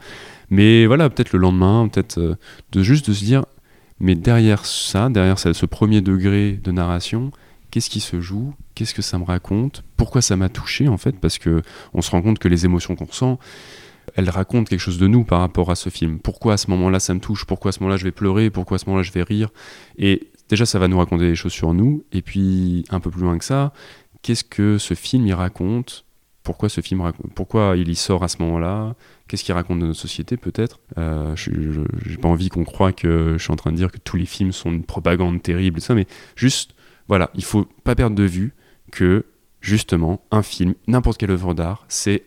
[0.50, 2.36] Mais voilà, peut-être le lendemain, peut-être euh,
[2.72, 3.46] de juste de se dire,
[4.00, 7.32] mais derrière ça, derrière ça- ce premier degré de narration,
[7.72, 11.20] qu'est-ce qui se joue Qu'est-ce que ça me raconte Pourquoi ça m'a touché en fait
[11.20, 11.62] Parce que
[11.94, 13.40] on se rend compte que les émotions qu'on ressent,
[14.16, 16.18] elles racontent quelque chose de nous par rapport à ce film.
[16.20, 17.46] Pourquoi à ce moment-là ça me touche?
[17.46, 18.50] Pourquoi à ce moment-là je vais pleurer?
[18.50, 19.50] Pourquoi à ce moment-là je vais rire?
[19.98, 22.06] Et déjà ça va nous raconter des choses sur nous.
[22.14, 23.74] Et puis un peu plus loin que ça,
[24.22, 26.06] qu'est-ce que ce film y raconte?
[26.44, 28.96] Pourquoi ce film pourquoi il y sort à ce moment-là,
[29.28, 30.80] qu'est-ce qu'il raconte de notre société peut-être?
[30.98, 31.52] Euh, je
[32.06, 34.26] j'ai pas envie qu'on croie que je suis en train de dire que tous les
[34.26, 36.74] films sont une propagande terrible ça, mais juste
[37.08, 38.54] voilà, il faut pas perdre de vue
[38.92, 39.26] que
[39.62, 42.24] justement un film, n'importe quelle œuvre d'art, c'est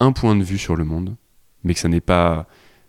[0.00, 1.16] un point de vue sur le monde,
[1.62, 2.46] mais que ça n'est pas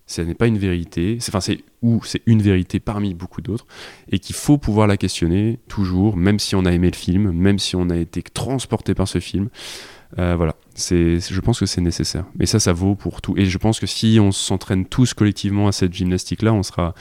[0.08, 3.66] ça n'est pas une vérité, c'est enfin c'est ou c'est une vérité parmi beaucoup d'autres
[4.12, 7.60] et qu'il faut pouvoir la questionner toujours, même si on a aimé le film, même
[7.60, 9.50] si on a été transporté par ce film.
[10.20, 12.26] Euh, voilà, c'est, je pense que c'est nécessaire.
[12.38, 13.34] Mais ça, ça vaut pour tout.
[13.38, 16.94] Et je pense que si on s'entraîne tous collectivement à cette gymnastique-là, on sera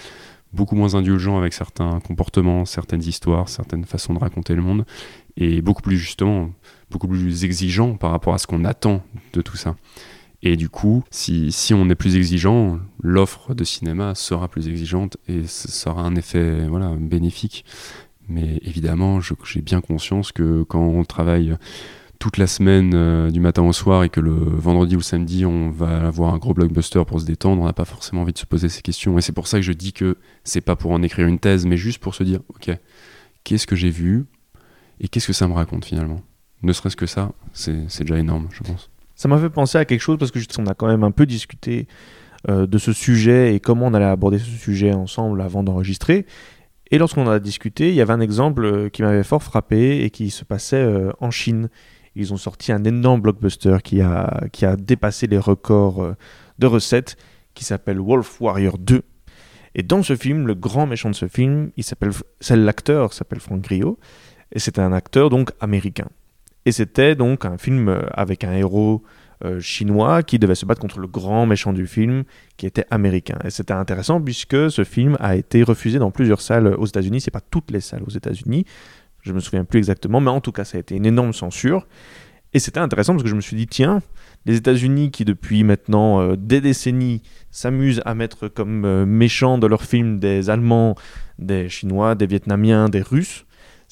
[0.52, 4.84] beaucoup moins indulgent avec certains comportements, certaines histoires, certaines façons de raconter le monde,
[5.36, 6.50] et beaucoup plus justement,
[6.90, 9.02] beaucoup plus exigeant par rapport à ce qu'on attend
[9.32, 9.76] de tout ça.
[10.46, 15.44] Et du coup, si, on est plus exigeant, l'offre de cinéma sera plus exigeante et
[15.46, 17.64] ça aura un effet voilà, bénéfique.
[18.28, 21.56] Mais évidemment, j'ai bien conscience que quand on travaille
[22.18, 25.44] toute la semaine euh, du matin au soir et que le vendredi ou le samedi
[25.44, 28.38] on va avoir un gros blockbuster pour se détendre, on n'a pas forcément envie de
[28.38, 29.18] se poser ces questions.
[29.18, 31.64] Et c'est pour ça que je dis que c'est pas pour en écrire une thèse,
[31.64, 32.70] mais juste pour se dire, ok,
[33.44, 34.26] qu'est-ce que j'ai vu
[35.00, 36.22] et qu'est-ce que ça me raconte finalement?
[36.62, 38.90] Ne serait-ce que ça, c'est déjà énorme, je pense.
[39.14, 41.26] Ça m'a fait penser à quelque chose parce que on a quand même un peu
[41.26, 41.86] discuté
[42.48, 46.26] euh, de ce sujet et comment on allait aborder ce sujet ensemble avant d'enregistrer.
[46.90, 50.10] Et lorsqu'on a discuté, il y avait un exemple euh, qui m'avait fort frappé et
[50.10, 51.70] qui se passait euh, en Chine.
[52.16, 56.14] Ils ont sorti un énorme blockbuster qui a, qui a dépassé les records
[56.58, 57.16] de recettes,
[57.54, 59.02] qui s'appelle Wolf Warrior 2.
[59.74, 63.40] Et dans ce film, le grand méchant de ce film, il s'appelle, c'est l'acteur s'appelle
[63.40, 63.98] Frank Grillo,
[64.52, 66.06] et c'est un acteur donc américain.
[66.66, 69.02] Et c'était donc un film euh, avec un héros
[69.44, 72.24] euh, chinois qui devait se battre contre le grand méchant du film
[72.56, 73.38] qui était américain.
[73.44, 77.20] Et c'était intéressant puisque ce film a été refusé dans plusieurs salles aux États-Unis.
[77.20, 78.64] C'est pas toutes les salles aux États-Unis,
[79.22, 81.86] je me souviens plus exactement, mais en tout cas ça a été une énorme censure.
[82.52, 84.00] Et c'était intéressant parce que je me suis dit tiens,
[84.46, 89.82] les États-Unis qui depuis maintenant euh, des décennies s'amusent à mettre comme méchants de leurs
[89.82, 90.94] films des Allemands,
[91.38, 93.44] des Chinois, des Vietnamiens, des Russes.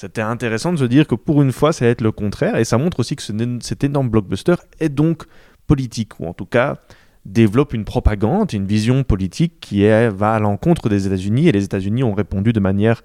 [0.03, 2.57] C'était intéressant de se dire que pour une fois, ça va être le contraire.
[2.57, 5.27] Et ça montre aussi que ce- cet énorme blockbuster est donc
[5.69, 6.79] politique, ou en tout cas
[7.25, 11.47] développe une propagande, une vision politique qui va à l'encontre des États-Unis.
[11.47, 13.05] Et les États-Unis ont répondu de manière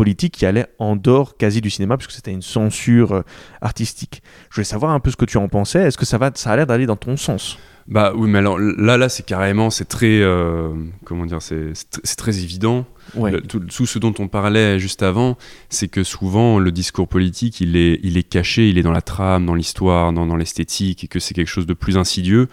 [0.00, 3.22] politique qui allait en dehors quasi du cinéma, puisque c'était une censure euh,
[3.60, 4.22] artistique.
[4.50, 5.80] Je voulais savoir un peu ce que tu en pensais.
[5.82, 7.58] Est-ce que ça, va, ça a l'air d'aller dans ton sens?
[7.88, 10.68] Bah oui, mais alors là, là, c'est carrément, c'est très, euh,
[11.04, 12.86] comment dire, c'est c'est tr- c'est très évident.
[13.16, 13.32] Ouais.
[13.32, 15.36] Le- tout, tout ce dont on parlait juste avant,
[15.70, 19.02] c'est que souvent le discours politique, il est, il est caché, il est dans la
[19.02, 22.46] trame, dans l'histoire, dans, dans l'esthétique, et que c'est quelque chose de plus insidieux.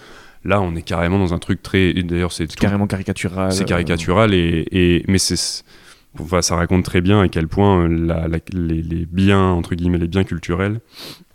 [0.44, 1.94] Là, on est carrément dans un truc très.
[1.94, 3.52] D'ailleurs, c'est Carrément caricatural.
[3.52, 5.64] c'est caricatural, et, et- mais c'est.
[6.20, 10.24] Enfin, ça raconte très bien à quel point euh, les, biens, entre guillemets, les biens
[10.24, 10.80] culturels,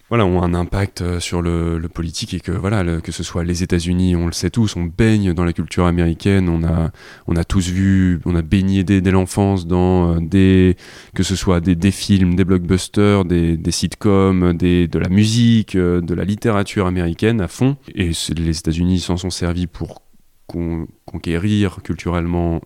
[0.09, 3.63] voilà, ont un impact euh, sur le, politique et que voilà, que ce soit les
[3.63, 6.91] États-Unis, on le sait tous, on baigne dans la culture américaine, on a,
[7.27, 10.77] on a tous vu, on a baigné dès, l'enfance dans euh, des,
[11.15, 16.87] que ce soit des, films, des blockbusters, des, sitcoms, de la musique, de la littérature
[16.87, 17.77] américaine à fond.
[17.95, 20.03] Et les États-Unis s'en sont servis pour
[20.47, 22.61] con- conquérir culturellement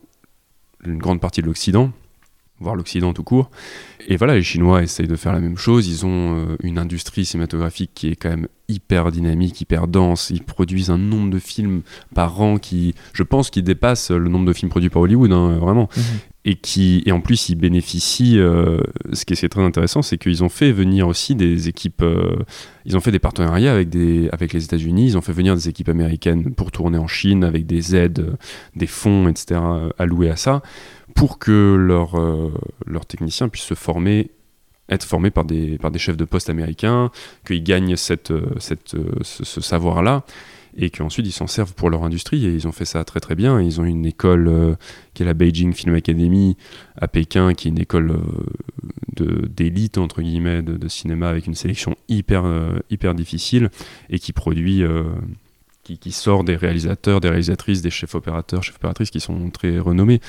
[0.85, 1.93] une grande partie de l'Occident.
[2.61, 3.51] Voire l'Occident tout court.
[4.09, 5.89] Et voilà, les Chinois essayent de faire la même chose.
[5.89, 10.31] Ils ont euh, une industrie cinématographique qui est quand même hyper dynamique, hyper dense.
[10.31, 11.83] Ils produisent un nombre de films
[12.15, 15.59] par an qui, je pense, qui dépasse le nombre de films produits par Hollywood, hein,
[15.59, 15.89] vraiment.
[15.97, 16.03] Mhm.
[16.49, 18.39] Et, qui, et en plus, ils bénéficient.
[18.39, 18.79] euh,
[19.13, 22.03] ce qui est très intéressant, c'est qu'ils ont fait venir aussi des équipes.
[22.03, 22.37] euh,
[22.85, 25.07] ils ont fait des partenariats avec, des, avec les États-Unis.
[25.07, 28.37] Ils ont fait venir des équipes américaines pour tourner en Chine avec des aides, euh,
[28.77, 29.61] des fonds, etc.
[29.61, 30.63] euh, alloués à ça
[31.17, 32.53] pour que leurs euh,
[33.09, 34.31] techniciens puissent se former,
[34.89, 37.11] être formés par des, par des chefs de poste américains,
[37.45, 40.25] qu'ils gagnent cette, euh, cette, euh, ce, savoir-là,
[40.77, 43.35] et qu'ensuite ils s'en servent pour leur industrie, et ils ont fait ça très très
[43.35, 43.61] bien.
[43.61, 44.75] Ils ont une école euh,
[45.15, 46.57] qui est la Beijing Film Academy
[47.01, 48.21] à Pékin, qui est une école
[49.21, 52.45] euh, d'élite, entre guillemets, de, cinéma, avec une sélection hyper,
[52.91, 53.71] hyper difficile,
[54.11, 54.83] et qui produit...
[55.83, 59.79] qui, qui sort des réalisateurs, des réalisatrices, des chefs opérateurs, chefs opératrices qui sont très
[59.79, 60.21] renommés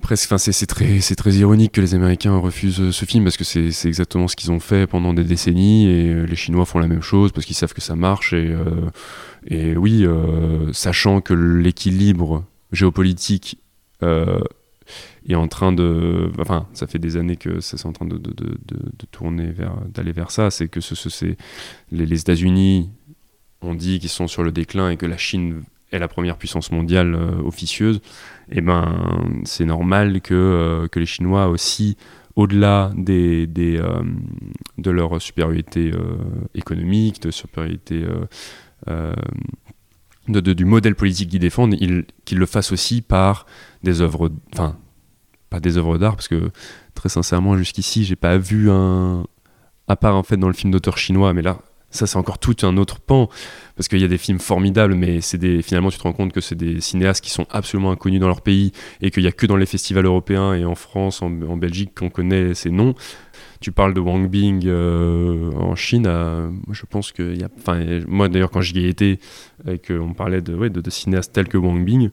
[0.00, 4.28] presque c'est très ironique que les américains refusent euh, ce film parce que c'est exactement
[4.28, 7.32] ce qu'ils ont fait pendant des décennies et euh, les chinois font la même chose
[7.32, 8.54] parce qu'ils savent que ça marche et
[9.50, 10.06] euh, oui
[10.72, 13.60] sachant que l'équilibre géopolitique
[14.02, 18.18] est en train de enfin ça fait des années que ça c'est en train de,
[19.10, 21.34] tourner vers d'aller vers ça c'est que ce,
[21.90, 22.90] les, les États-Unis
[23.62, 25.62] ont dit qu'ils sont sur le déclin et que la Chine
[25.92, 28.00] est la première puissance mondiale euh, officieuse
[28.50, 31.96] eh ben, c'est normal que, euh, que les Chinois aussi,
[32.36, 34.02] au-delà des, euh,
[34.78, 35.92] de leur supériorité
[36.54, 38.04] économique, de supériorité
[40.28, 43.46] de, de- du modèle politique qu'ils défendent, ils- qu'ils le fassent aussi par
[43.82, 44.76] des œuvres, enfin,
[45.50, 46.50] pas des œuvres d'art, parce que
[46.94, 49.24] très sincèrement, jusqu'ici, j'ai pas vu un,
[49.88, 51.58] à part en fait dans le film d'auteur chinois, mais là,
[51.90, 53.28] ça c'est encore tout un autre pan,
[53.76, 56.32] parce qu'il y a des films formidables, mais c'est des, finalement tu te rends compte
[56.32, 59.32] que c'est des cinéastes qui sont absolument inconnus dans leur pays et qu'il n'y a
[59.32, 62.94] que dans les festivals européens et en France, en, en Belgique qu'on connaît ces noms.
[63.60, 67.48] Tu parles de Wang Bing euh, en Chine, euh, je pense que y a,
[68.06, 69.18] moi d'ailleurs quand j'y ai été
[69.66, 72.10] et qu'on parlait de, cinéastes tels que Wang Bing,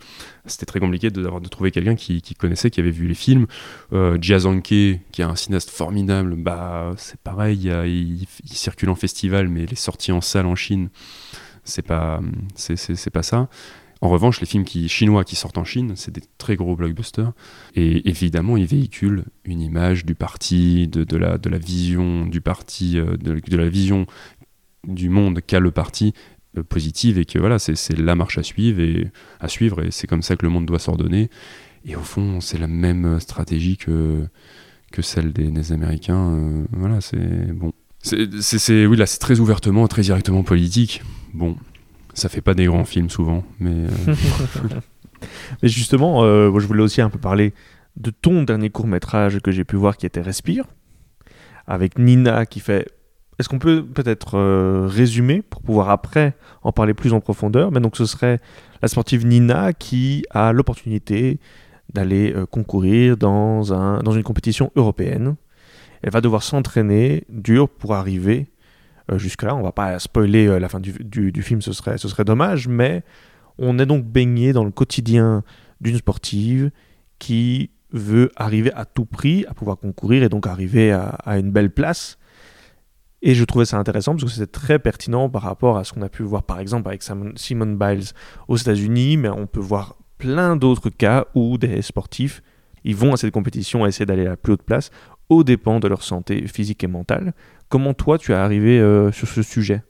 [0.47, 3.45] c'était très compliqué de, trouver quelqu'un qui, connaissait, qui avait vu les films.
[3.93, 9.47] Euh, Jia Zhangke, qui est un cinéaste formidable, bah c'est pareil, il, circule en festival,
[9.47, 10.89] mais les sorties en salle en Chine,
[11.63, 12.21] c'est pas,
[12.55, 13.49] c'est pas ça.
[14.06, 17.32] En revanche, les films chinois qui sortent en Chine, c'est des très gros blockbusters.
[17.74, 23.58] Et évidemment, ils véhiculent une image du parti, de, la, vision du parti, euh, de,
[23.58, 24.06] la vision
[24.88, 26.14] du monde qu'a le parti
[26.56, 30.06] euh, positive et que voilà, c'est, la marche à suivre et à suivre et c'est
[30.06, 31.32] comme ça que le monde doit s'ordonner.
[31.84, 34.28] Et au fond, c'est la même stratégie que,
[34.91, 36.30] que celle des, Américains.
[36.30, 37.74] euh, voilà, c'est bon.
[38.03, 41.01] C'est- oui, là, c'est très ouvertement, très directement politique.
[41.34, 41.58] Bon,
[42.16, 44.16] ça fait pas des grands films souvent, mais euh,
[45.61, 47.53] Mais justement, euh, je voulais aussi un peu parler
[47.97, 50.66] de ton dernier court métrage que j'ai pu voir qui était Respire,
[51.68, 52.88] avec Nina qui fait.
[53.38, 57.70] Est-ce qu'on peut peut-être euh, résumer pour pouvoir après en parler plus en profondeur?
[57.72, 58.39] Mais donc ce serait
[58.82, 61.39] la sportive Nina qui a l'opportunité
[61.93, 65.36] d'aller concourir dans, un, dans une compétition européenne.
[66.01, 68.47] Elle va devoir s'entraîner dur pour arriver
[69.14, 69.56] jusque-là.
[69.56, 73.03] On va pas spoiler euh, la fin du, film, ce serait, ce serait dommage, mais
[73.58, 75.43] on est donc baigné dans le quotidien
[75.82, 76.72] d'une sportive
[77.20, 81.72] qui veut arriver à tout prix à pouvoir concourir et donc arriver à, une belle
[81.72, 82.18] place.
[83.22, 86.01] Et je trouvais ça intéressant parce que c'était très pertinent par rapport à ce qu'on
[86.01, 88.10] a pu voir par exemple avec Simon, Simone Biles
[88.47, 92.41] aux États-Unis, mais on peut voir plein d'autres cas où des sportifs
[92.86, 94.91] ils vont à cette compétition à essayer d'aller à la plus haute place
[95.30, 97.34] aux dépens de leur santé physique et mentale.
[97.69, 99.82] Comment toi tu es arrivé euh, sur ce sujet?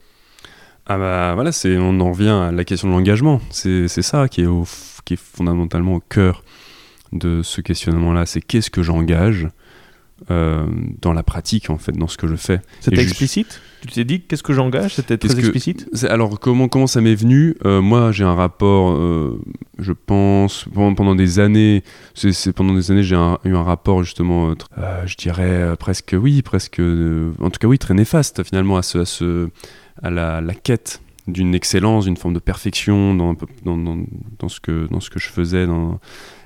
[0.86, 3.40] Ah bah voilà, c'est, on en revient à la question de l'engagement.
[3.50, 4.64] C'est, ça qui est, au,
[5.04, 6.44] qui est fondamentalement au cœur
[7.12, 8.24] de ce questionnement-là.
[8.24, 9.48] C'est qu'est-ce que j'engage?
[10.30, 10.66] Euh,
[11.02, 12.60] dans la pratique, en fait, dans ce que je fais.
[12.80, 13.60] C'était explicite?
[13.82, 14.94] Tu t'es dit qu'est-ce que j'engage?
[14.94, 15.88] C'était très que- explicite?
[16.08, 17.54] Alors comment, comment ça m'est venu?
[17.64, 19.40] Euh, Moi j'ai un rapport, euh,
[19.78, 23.14] je pense, pendant, pendant des années, c'est, pendant des années j'ai
[23.44, 24.54] eu un rapport justement,
[25.04, 29.04] je dirais presque, oui, presque, en tout cas oui, très néfaste finalement à, ce, à,
[29.04, 29.48] ce,
[30.02, 33.98] à la, la quête d'une excellence, d'une forme de perfection dans, dans, dans,
[34.38, 35.66] dans ce, que, dans ce que je faisais.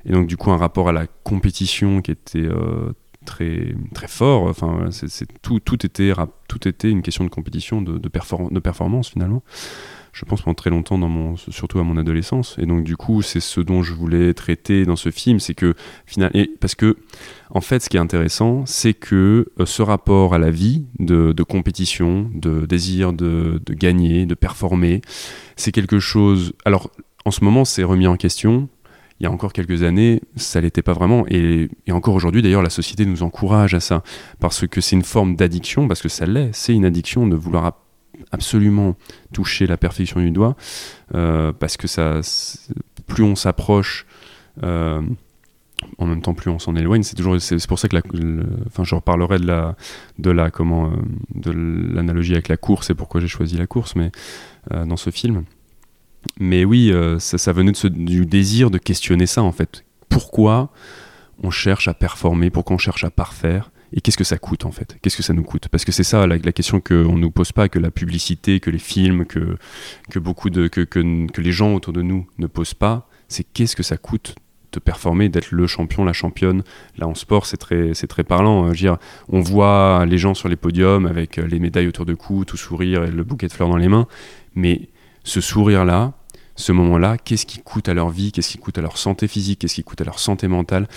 [0.05, 2.93] Et donc du coup un rapport à la compétition qui était euh,
[3.25, 4.45] très, très fort.
[4.45, 6.13] Enfin, c'est, tout, tout, était,
[6.49, 9.43] tout était une question de compétition, de, de, perfor- de performance finalement.
[10.13, 12.57] Je pense pendant très longtemps, dans mon, surtout à mon adolescence.
[12.59, 15.75] Et donc du coup, c'est ce dont je voulais traiter dans ce film, c'est que
[16.05, 16.97] final, et parce que
[17.51, 21.33] en fait, ce qui est intéressant, c'est que euh, ce rapport à la vie, de,
[21.45, 25.01] compétition, de désir de gagner, de performer,
[25.57, 26.55] c'est quelque chose.
[26.65, 26.91] Alors,
[27.25, 28.69] en ce moment, c'est remis en question.
[29.21, 31.27] Il y a encore quelques années, ça l'était pas vraiment.
[31.29, 34.03] Et, encore aujourd'hui, d'ailleurs, la société nous encourage à ça.
[34.39, 36.51] Parce que c'est une forme d'addiction, parce que ça l'est.
[36.55, 37.75] C'est une addiction de vouloir
[38.33, 38.97] absolument
[39.33, 40.57] toucher la perfection du doigt.
[41.15, 42.21] Euh, parce que ça,
[43.07, 44.07] plus on s'approche.
[44.63, 45.03] Euh,
[45.99, 47.03] en même temps, plus on s'en éloigne.
[47.03, 48.03] C'est toujours, c'est pour ça que, la,
[48.69, 49.77] enfin, je reparlerai de la,
[50.19, 50.93] de la, comment,
[51.35, 54.11] de l'analogie avec la course et pourquoi j'ai choisi la course, mais
[54.71, 55.45] dans ce film.
[56.39, 59.85] Mais oui, euh, ça, venait du désir de questionner ça en fait.
[60.09, 60.71] Pourquoi
[61.43, 63.71] on cherche à performer, pourquoi on cherche à parfaire?
[63.93, 64.99] Et qu'est-ce que ça coûte en fait?
[65.03, 65.69] Qu'est-ce que ça nous coûte?
[65.69, 68.71] Parce que c'est ça la, question qu'on ne nous pose pas, que la publicité, que
[68.71, 69.57] les films, que,
[70.11, 73.75] que beaucoup de que, que, les gens autour de nous ne posent pas, c'est qu'est-ce
[73.75, 74.37] que ça coûte
[74.73, 76.63] de performer, d'être le champion, la championne?
[76.99, 78.65] Là en sport, c'est très, très parlant.
[78.65, 78.73] Hein.
[78.73, 78.99] dire,
[79.29, 83.05] on voit les gens sur les podiums avec les médailles autour de cou, tout sourire
[83.05, 84.07] et le bouquet de fleurs dans les mains,
[84.55, 84.89] mais
[85.25, 86.13] ce sourire-là,
[86.57, 89.61] ce moment-là, qu'est-ce qui coûte à leur vie, qu'est-ce qui coûte à leur santé physique,
[89.61, 90.89] qu'est-ce qui coûte à leur santé mentale?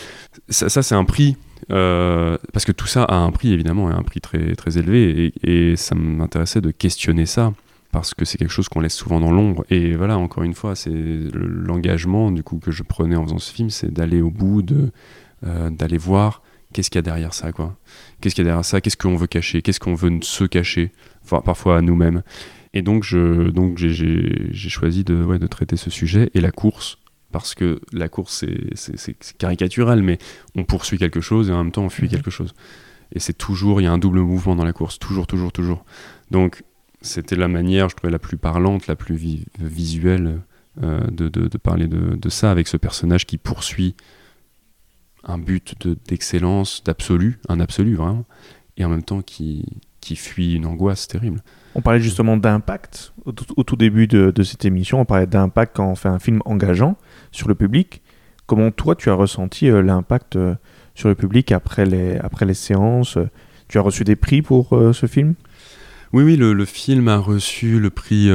[0.50, 1.38] Ça, c'est un prix,
[1.72, 5.34] euh, parce que tout ça a un prix évidemment, et un prix très, très élevé,
[5.44, 7.54] et, ça m'intéressait de questionner ça,
[7.92, 9.64] parce que c'est quelque chose qu'on laisse souvent dans l'ombre.
[9.70, 10.92] Et voilà, encore une fois, c'est
[11.34, 14.92] l'engagement du coup que je prenais en faisant ce film, c'est d'aller au bout, de
[15.46, 16.42] euh, d'aller voir
[16.74, 17.78] qu'est-ce qu'il y a derrière ça, quoi?
[18.20, 20.92] Qu'est-ce qu'il y a derrière ça, qu'est-ce qu'on veut cacher, qu'est-ce qu'on veut se cacher,
[21.24, 22.24] enfin, parfois à nous-mêmes.
[22.74, 26.98] Et donc, je, donc j'ai, choisi de, ouais, de traiter ce sujet et la course,
[27.32, 28.46] parce que la course,
[28.76, 30.18] c'est, caricatural, mais
[30.56, 32.12] on poursuit quelque chose et en même temps, on fuit mhm.
[32.12, 32.54] quelque chose.
[33.14, 35.86] Et c'est toujours, il y a un double mouvement dans la course, toujours, toujours, toujours.
[36.32, 36.64] Donc,
[37.02, 39.16] c'était la manière, je trouvais, la plus parlante, la plus
[39.60, 40.42] visuelle
[40.82, 43.96] euh, de, de, de, parler de, de, ça, avec ce personnage qui poursuit
[45.24, 48.26] un but d'excellence, d'absolu, un absolu vraiment,
[48.78, 49.66] et en même temps qui,
[50.02, 51.42] qui fuit une angoisse terrible.
[51.76, 55.00] On parlait justement d'impact au, tout début de, cette émission.
[55.00, 56.98] On parlait d'impact quand on fait un film engageant
[57.32, 58.02] sur le public.
[58.46, 60.56] Comment toi, tu as ressenti euh, l'impact euh,
[60.94, 63.18] sur le public après les, après les séances?
[63.70, 65.36] Tu as reçu des prix pour euh, ce film?
[66.14, 68.30] Oui, oui, le, film a reçu le prix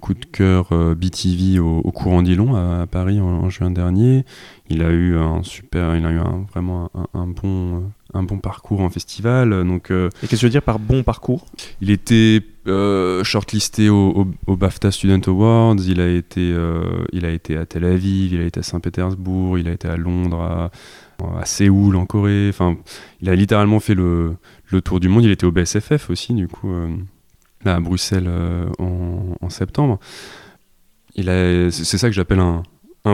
[0.00, 4.24] coup de cœur BTV au, courant d'Ilon à, Paris en, juin dernier.
[4.70, 6.20] Il a eu un super, il a eu
[6.52, 9.50] vraiment un bon un bon parcours en festival.
[9.66, 11.46] Donc, euh, Et qu'est-ce que je veux dire par bon parcours?
[11.80, 17.56] Il était euh, shortlisté au, BAFTA Student Awards, il a, été, euh, il a été
[17.56, 21.96] à Tel Aviv, il a été à Saint-Pétersbourg, il a été à Londres, à, Séoul,
[21.96, 22.48] en Corée.
[22.48, 22.76] Enfin,
[23.20, 24.36] il a littéralement fait le,
[24.70, 25.24] le, tour du monde.
[25.24, 26.70] Il était au BSFF aussi, du coup,
[27.64, 28.30] là à Bruxelles
[28.78, 29.98] en, en, septembre.
[31.16, 32.62] C'est ça que j'appelle un,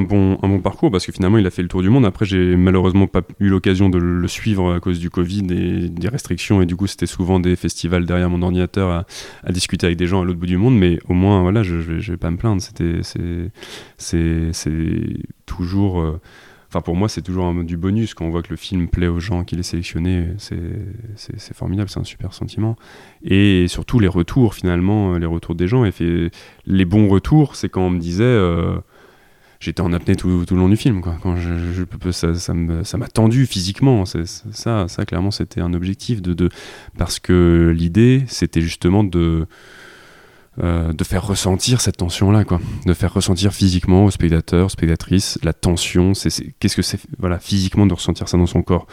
[0.02, 2.05] bon, parcours parce que finalement il a fait le tour du monde.
[2.07, 6.09] Après, j'ai malheureusement pas eu l'occasion de le suivre à cause du Covid et des
[6.09, 6.62] restrictions.
[6.62, 9.07] Et du coup, c'était souvent des festivals derrière mon ordinateur
[9.44, 10.76] à, discuter avec des gens à l'autre bout du monde.
[10.76, 12.62] Mais au moins, voilà, je, je, vais, pas me plaindre.
[13.98, 14.32] C'est
[15.46, 16.00] toujours.
[16.00, 16.20] Euh,
[16.75, 19.20] enfin, pour moi, c'est toujours du bonus quand on voit que le film plaît aux
[19.20, 20.29] gens, qu'il est sélectionné.
[20.39, 22.77] C'est, formidable, c'est un super sentiment.
[23.22, 25.85] Et surtout, les retours, finalement, les retours des gens.
[25.85, 25.93] Et
[26.66, 28.25] les bons retours, c'est quand on me disait.
[28.25, 28.77] Euh,
[29.61, 31.01] j'étais en apnée tout, tout, le long du film.
[31.01, 31.37] Quand
[32.11, 34.05] ça, ça, m'a tendu physiquement.
[34.05, 36.22] ça, ça, clairement, c'était un objectif.
[36.22, 36.49] De,
[36.99, 39.47] parce que l'idée, c'était justement de,
[40.62, 42.44] euh, de faire ressentir cette tension-là.
[42.44, 42.61] Quoi.
[42.86, 46.12] De faire ressentir physiquement aux spectateurs, aux spectatrices, la tension.
[46.12, 48.86] Qu'est-ce que c'est voilà, physiquement de ressentir ça dans son corps.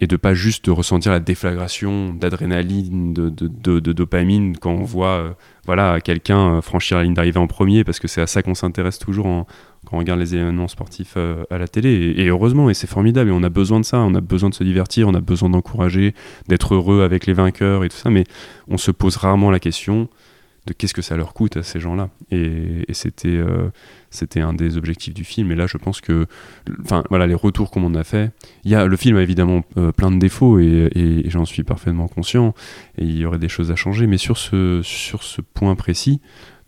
[0.00, 5.18] Et de pas juste de ressentir la déflagration d'adrénaline, de, dopamine quand on voit...
[5.18, 5.32] Euh,
[5.66, 8.54] voilà, quelqu'un euh, franchir la ligne d'arrivée en premier, parce que c'est à ça qu'on
[8.54, 9.44] s'intéresse toujours
[9.84, 12.14] quand on regarde les événements sportifs à la télé.
[12.16, 14.54] Et, heureusement, et c'est formidable, et on a besoin de ça, on a besoin de
[14.54, 16.14] se divertir, on a besoin d'encourager,
[16.48, 18.24] d'être heureux avec les vainqueurs et tout ça, mais
[18.68, 20.08] on se pose rarement la question
[20.68, 22.10] de qu'est-ce que ça leur coûte à ces gens-là.
[22.30, 23.70] Et, c'était euh,
[24.10, 25.50] c'était un des objectifs du film.
[25.50, 26.26] Et là, je pense que,
[26.84, 28.30] enfin, voilà, les retours qu'on en a fait.
[28.64, 32.06] Il y a, le film a évidemment euh, plein de défauts et, j'en suis parfaitement
[32.06, 32.54] conscient.
[32.98, 34.06] Et il y aurait des choses à changer.
[34.06, 36.20] Mais sur ce, sur ce point précis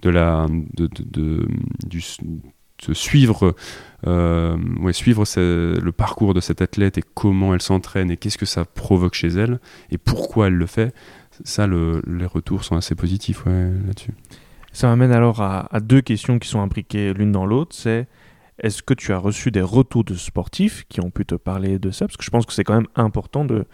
[0.02, 1.46] de la, de, de,
[1.86, 2.00] du,
[2.94, 3.54] suivre,
[4.06, 8.46] euh, ouais, suivre le parcours de cette athlète et comment elle s'entraîne et qu'est-ce que
[8.46, 10.94] ça provoque chez elle et pourquoi elle le fait,
[11.44, 14.14] ça, les retours sont assez positifs là-dessus.
[14.72, 17.74] Ça m'amène alors à, deux questions qui sont imbriquées l'une dans l'autre.
[17.74, 18.08] C'est
[18.58, 21.90] est-ce que tu as reçu des retours de sportifs qui ont pu te parler de
[21.90, 22.06] ça?
[22.06, 23.66] Parce que je pense que c'est quand même important de,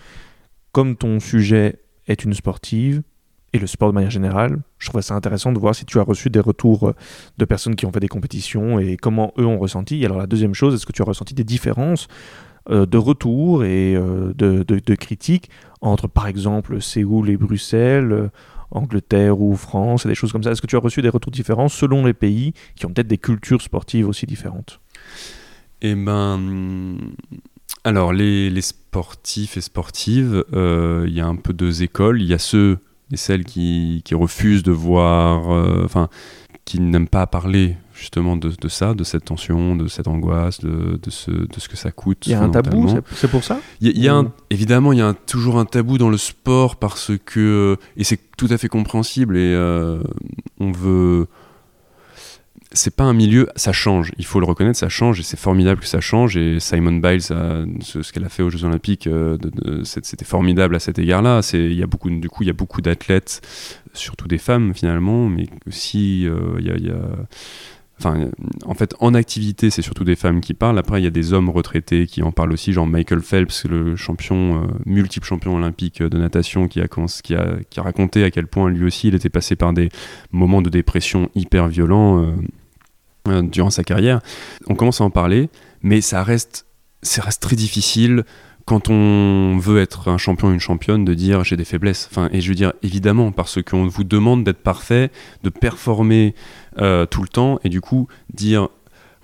[0.73, 3.03] comme ton sujet est une sportive,
[3.53, 4.59] et le sport de manière générale.
[4.79, 6.95] Je trouve ça intéressant de voir si tu as reçu des retours euh,
[7.39, 10.05] de personnes qui ont fait des compétitions et comment eux ont ressenti.
[10.05, 12.09] alors la deuxième chose, est-ce que tu as ressenti des différences
[12.69, 15.51] de retours et euh, de, critiques
[15.81, 18.31] entre par exemple Séoul et Bruxelles,
[18.71, 21.31] Angleterre ou France, et des choses comme ça Est-ce que tu as reçu des retours
[21.31, 24.81] différents selon les pays qui ont peut-être des cultures sportives aussi différentes?
[25.83, 26.97] Eh ben,
[27.85, 32.21] alors les, sportifs et sportives, euh, il y a un peu deux écoles.
[32.21, 32.79] Il y a ceux
[33.13, 36.09] et celles qui, refusent de voir, euh, enfin,
[36.65, 40.99] qui n'aiment pas parler justement de, de, ça, de cette tension, de cette angoisse, de,
[41.03, 42.27] de, ce, de ce que ça coûte.
[42.27, 44.33] Il y a un tabou, c'est pour ça Il y a, il y a un,
[44.51, 48.21] Évidemment, il y a un, toujours un tabou dans le sport parce que, et c'est
[48.37, 50.03] tout à fait compréhensible, et euh,
[50.61, 51.27] on veut
[52.77, 55.81] c'est pas un milieu, ça change, il faut le reconnaître, ça change et c'est formidable
[55.81, 56.37] que ça change.
[56.37, 59.39] Et Simon Biles, ce, qu'elle a fait aux Jeux Olympiques, euh,
[59.85, 61.41] c'était formidable à cet égard-là.
[61.53, 63.41] Il y a beaucoup, du coup, il y a beaucoup d'athlètes,
[63.95, 66.95] surtout des femmes finalement, mais aussi euh, il y, a,
[68.05, 70.79] En fait, en activité, c'est surtout des femmes qui parlent.
[70.79, 73.97] Après, il y a des hommes retraités qui en parlent aussi, genre Michael Phelps, le
[73.97, 77.35] champion, euh, multiple champion olympique de natation, qui a, qui,
[77.71, 79.89] qui a raconté à quel point lui aussi, il était passé par des
[80.31, 82.23] moments de dépression hyper violents.
[82.23, 82.33] Euh,
[83.43, 84.21] durant sa carrière.
[84.69, 85.51] On commence à en parler,
[85.83, 86.67] mais ça reste,
[87.03, 88.25] ça reste très difficile
[88.67, 92.09] quand on veut être un champion ou une championne de dire j'ai des faiblesses.
[92.11, 95.11] Enfin, et je veux dire évidemment parce qu'on vous demande d'être parfait,
[95.45, 96.35] de performer
[96.79, 98.69] euh, tout le temps, et du coup dire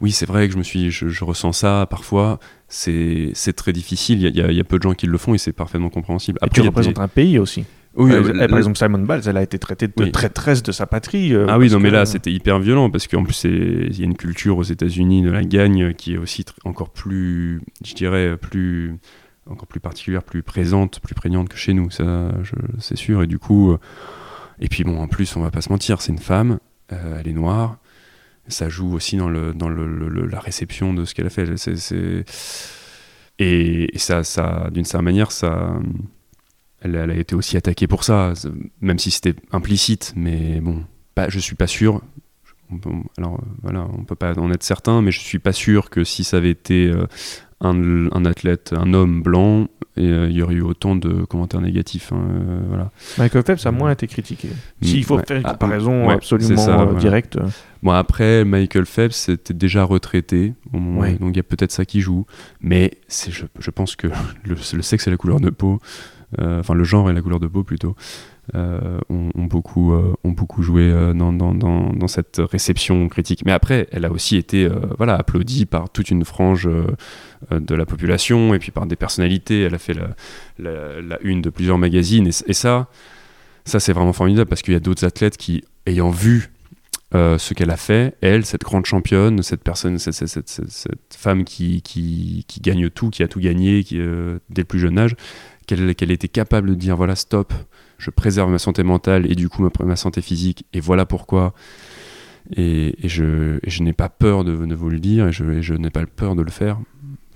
[0.00, 2.38] oui c'est vrai que je me suis, je, ressens ça parfois.
[2.68, 4.22] C'est très difficile.
[4.22, 6.38] Il y, y, a peu de gens qui le font et c'est parfaiement compréhensible.
[6.40, 7.64] Après, et tu représentes un pays aussi.
[7.94, 11.34] Oui, euh, par exemple, Simon Biles, elle a été traitée de traîtresse de sa patrie.
[11.34, 14.04] Euh, ah oui, non, mais là, c'était hyper violent parce qu'en plus, il y a
[14.04, 18.98] une culture aux États-Unis de la gagne qui est aussi encore plus, je dirais, plus,
[19.48, 22.30] encore plus particulière, plus présente, plus prégnante que chez nous, ça,
[22.78, 23.22] c'est sûr.
[23.22, 23.78] Et du coup, euh,
[24.60, 27.32] et puis bon, en plus, on va pas se mentir, c'est une femme, elle est
[27.32, 27.78] noire,
[28.48, 31.46] ça joue aussi dans, la réception de ce qu'elle a fait.
[33.38, 35.28] Et, ça, d'une certaine manière,
[36.80, 38.34] elle, a été aussi attaquée pour ça,
[38.80, 40.84] même si c'était implicite, mais bon,
[41.14, 42.02] pas, je suis pas sûr.
[43.18, 46.24] Alors voilà, on peut pas en être certain, mais je suis pas sûr que si
[46.24, 47.06] ça avait été euh,
[47.62, 52.12] un, athlète, un homme blanc, et, euh, il y aurait eu autant de commentaires négatifs.
[52.12, 52.90] Hein, euh, voilà.
[53.18, 54.48] Michael Phelps a moins été critiqué.
[54.80, 57.38] S'il faut faire une ah, comparaison absolument directe.
[57.82, 62.26] Bon, après, Michael Phelps était déjà retraité, donc il y a peut-être ça qui joue.
[62.60, 64.06] Mais je, je pense que
[64.44, 65.80] le, le sexe et la couleur de peau
[66.40, 67.94] euh, enfin le genre et la couleur de peau plutôt,
[68.56, 73.44] euh, ont, beaucoup, euh, ont beaucoup joué dans, dans, dans, dans, cette réception critique.
[73.46, 74.68] Mais après, elle a aussi été
[74.98, 76.68] voilà, applaudie par toute une frange
[77.50, 79.62] de la population et puis par des personnalités.
[79.62, 79.94] Elle a fait
[80.58, 82.26] la, une de plusieurs magazines.
[82.26, 82.88] Et, ça,
[83.64, 86.50] ça c'est vraiment formidable parce qu'il y a d'autres athlètes qui, ayant vu
[87.12, 92.44] ce qu'elle a fait, elle, cette grande championne, cette personne, cette, cette, femme qui, qui,
[92.48, 93.98] qui, gagne tout, qui a tout gagné qui,
[94.50, 95.14] dès le plus jeune âge,
[95.66, 97.52] qu'elle était capable de dire voilà, stop,
[98.02, 101.54] je préserve ma santé mentale et du coup ma, santé physique, et voilà pourquoi.
[102.56, 106.04] Et, je, je n'ai pas peur de, vous le dire, et je, je n'ai pas
[106.04, 106.78] peur de le faire.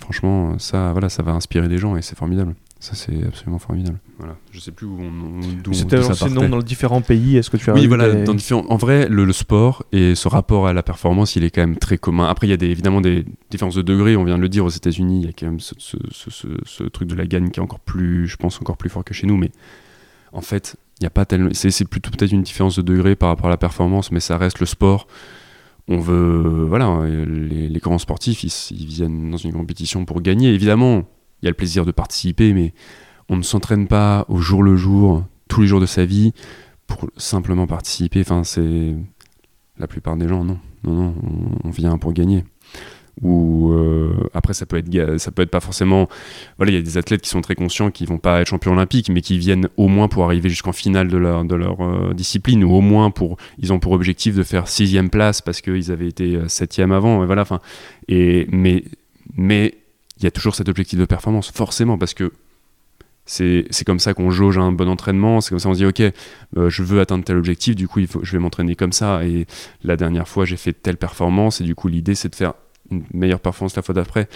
[0.00, 2.56] Franchement, ça, voilà, ça va inspirer des gens et c'est formidable.
[2.80, 3.98] Ça, c'est absolument formidable.
[4.18, 4.36] Voilà.
[4.50, 7.36] Je sais plus où on, C'était sinon dans les différents pays.
[7.36, 8.12] Est-ce que tu as Oui, voilà.
[8.12, 8.66] Dans différents...
[8.68, 11.96] En vrai, le, sport et ce rapport à la performance, il est quand même très
[11.96, 12.28] commun.
[12.28, 14.16] Après, il y a des, évidemment des différences de degrés.
[14.16, 15.20] On vient de le dire aux États-Unis.
[15.20, 15.96] Il y a quand même ce, ce,
[16.64, 19.14] ce, truc de la gagne qui est encore plus, je pense, encore plus fort que
[19.14, 19.36] chez nous.
[19.36, 19.50] Mais
[20.36, 21.50] en fait, il n'y a pas tellement.
[21.52, 24.60] C'est plutôt peut-être une différence de degré par rapport à la performance, mais ça reste
[24.60, 25.06] le sport.
[25.88, 30.52] On veut, voilà, les, grands sportifs, ils viennent dans une compétition pour gagner.
[30.52, 31.04] Évidemment,
[31.40, 32.74] il y a le plaisir de participer, mais
[33.28, 36.32] on ne s'entraîne pas au jour le jour, tous les jours de sa vie,
[36.86, 38.20] pour simplement participer.
[38.20, 38.94] Enfin, c'est
[39.78, 40.58] la plupart des gens, non.
[40.84, 41.14] Non, non,
[41.64, 42.44] on, vient pour gagner.
[43.22, 46.08] Ou euh, après, ça peut être, ça peut être pas forcément.
[46.58, 48.72] Voilà, il y a des athlètes qui sont très conscients, qui vont pas être champions
[48.72, 52.12] olympiques, mais qui viennent au moins pour arriver jusqu'en finale de leur, de leur euh,
[52.12, 55.90] discipline, ou au moins pour, ils ont pour objectif de faire sixième place parce qu'ils
[55.90, 57.22] avaient été euh, septième avant.
[57.22, 57.60] Et voilà, enfin.
[58.08, 58.84] Et mais,
[59.34, 59.74] mais
[60.18, 62.32] il y a toujours cet objectif de performance, forcément, parce que
[63.24, 66.02] c'est comme ça qu'on jauge un bon entraînement, c'est comme ça qu'on se dit, ok,
[66.68, 69.46] je veux atteindre tel objectif, du coup, je vais m'entraîner comme ça, et
[69.82, 72.54] la dernière fois, j'ai fait telle performance, et du coup, l'idée, c'est de faire
[72.90, 74.28] une meilleure performance la fois d'après.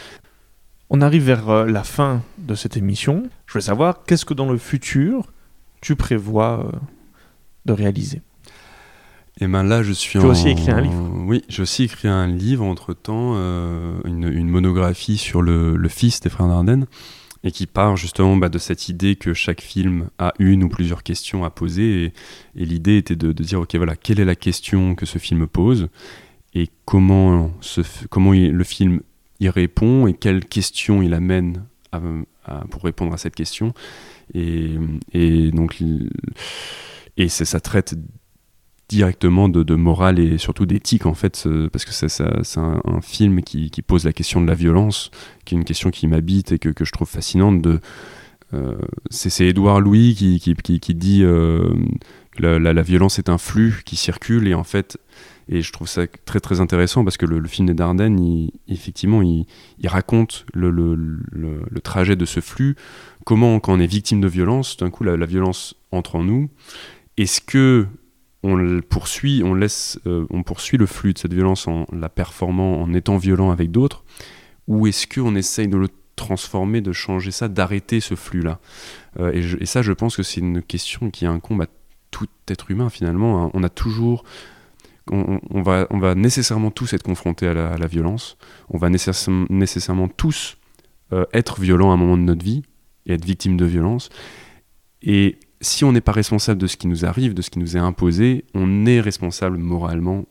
[0.90, 3.30] On arrive vers euh, la fin de cette émission.
[3.46, 5.32] Je voulais savoir, qu'est-ce que dans le futur,
[5.80, 6.78] tu prévois euh,
[7.64, 8.22] de réaliser?
[9.40, 10.18] Et ben là, je suis.
[10.18, 11.10] Tu as aussi écrit un livre.
[11.14, 16.28] Oui, j'ai aussi écrit un livre entre temps, euh, une, monographie sur le, fils des
[16.28, 16.86] frères Dardenne,
[17.44, 21.02] et qui part justement bah, de cette idée que chaque film a une ou plusieurs
[21.02, 22.12] questions à poser.
[22.56, 25.88] Et, l'idée était de, dire, ok, voilà, quelle est la question que ce film pose,
[26.54, 29.00] et comment, le film
[29.38, 31.64] y répond, et quelles questions il amène
[32.70, 33.72] pour répondre à cette question.
[34.34, 35.82] Et, donc,
[37.16, 37.94] et ça traite
[38.88, 44.04] directement de, morale et surtout d'éthique en fait parce que c'est un, film qui, pose
[44.04, 45.12] la question de la violence
[45.44, 47.64] qui est une question qui m'habite et que, je trouve fascinante
[48.52, 48.74] euh,
[49.10, 51.72] c'est Édouard Louis qui, qui, qui, dit euh,
[52.40, 54.98] la, violence est un flux qui circule et en fait
[55.48, 59.46] et je trouve ça très très intéressant parce que le, film des Dardennes effectivement il,
[59.84, 61.20] raconte le,
[61.82, 62.76] trajet de ce flux.
[63.24, 66.50] Comment quand on est victime de violence d'un coup la, violence entre en nous.
[67.16, 67.86] Est-ce que
[68.42, 72.80] on poursuit, on laisse, euh, on poursuit le flux de cette violence en la performant,
[72.80, 74.04] en étant violent avec d'autres,
[74.66, 78.60] ou est-ce qu'on essaye de le transformer, de changer ça, d'arrêter ce flux-là?
[79.18, 81.66] Euh, et, ça, je pense que c'est une question qui incombe à
[82.10, 83.44] tout être humain finalement.
[83.44, 83.50] Hein.
[83.54, 84.24] On a toujours,
[85.10, 88.36] on, va, on va nécessairement tous être confrontés à la, violence.
[88.68, 90.56] On va nécessairement, tous
[91.12, 92.62] euh, être violents à un moment de notre vie
[93.06, 94.08] et être victimes de violence.
[95.02, 97.76] Et si on n'est pas responsable de ce qui nous arrive, de ce qui nous
[97.76, 100.24] est imposé, on est responsable moralement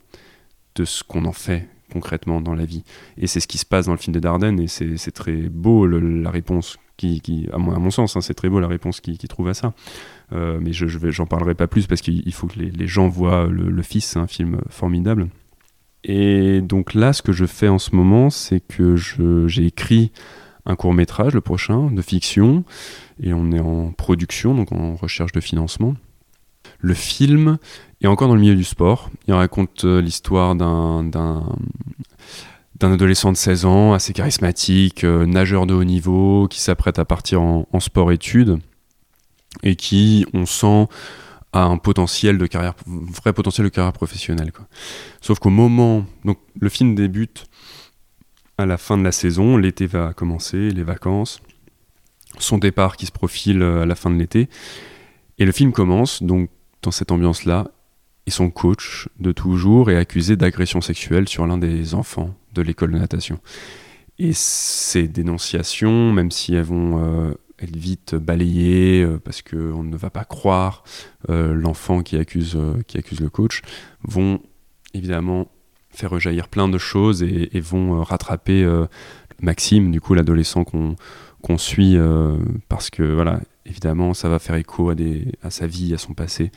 [0.75, 2.83] de ce qu'on en fait concrètement dans la vie.
[3.17, 5.87] Et c'est ce qui se passe dans le film de Dardenne, et c'est très beau
[5.87, 9.27] la réponse qui, qui à, mon, sens, hein, c'est très beau la réponse qu'il qui
[9.27, 9.73] trouve à ça.
[10.31, 13.47] Euh, mais je, je j'en parlerai pas plus parce qu'il faut que les, gens voient
[13.47, 15.29] le, Fils, c'est un film formidable.
[16.03, 20.11] Et donc là, ce que je fais en ce moment, c'est que j'ai écrit
[20.65, 22.63] un court métrage, le prochain, de fiction,
[23.21, 25.95] et on est en production, donc en recherche de financement.
[26.79, 27.57] Le film
[28.01, 29.09] est encore dans le milieu du sport.
[29.27, 31.43] Il raconte euh, l'histoire d'un, d'un,
[32.81, 37.41] adolescent de 16 ans, assez charismatique, euh, nageur de haut niveau, qui s'apprête à partir
[37.41, 38.59] en, sport-études
[39.63, 40.87] et qui, on sent,
[41.53, 44.51] a un potentiel de carrière, vrai potentiel de carrière professionnelle.
[45.21, 47.45] Sauf qu'au moment, donc le film débute
[48.57, 51.41] à la fin de la saison, l'été va commencer, les vacances,
[52.37, 54.49] son départ qui se profile euh, à la fin de l'été,
[55.37, 56.49] et le film commence donc
[56.81, 57.71] dans cette ambiance-là,
[58.27, 62.91] et son coach de toujours est accusé d'agression sexuelle sur l'un des enfants de l'école
[62.91, 63.39] de natation.
[64.19, 69.97] Et ces dénonciations, même si elles vont euh, être vite balayées euh, parce qu'on ne
[69.97, 70.83] va pas croire
[71.27, 72.57] l'enfant qui accuse,
[72.87, 73.61] qui accuse le coach,
[74.03, 74.41] vont
[74.93, 75.47] évidemment
[75.91, 78.85] faire rejaillir plein de choses et, vont euh, rattraper euh,
[79.41, 82.37] Maxime, du coup l'adolescent qu'on suit, euh,
[82.67, 86.51] parce que voilà, évidemment ça va faire écho à, sa vie, à son passé.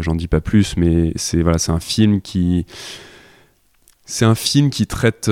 [0.00, 2.66] J'en dis pas plus, mais c'est voilà, c'est un film qui
[4.10, 5.30] c'est un film qui traite,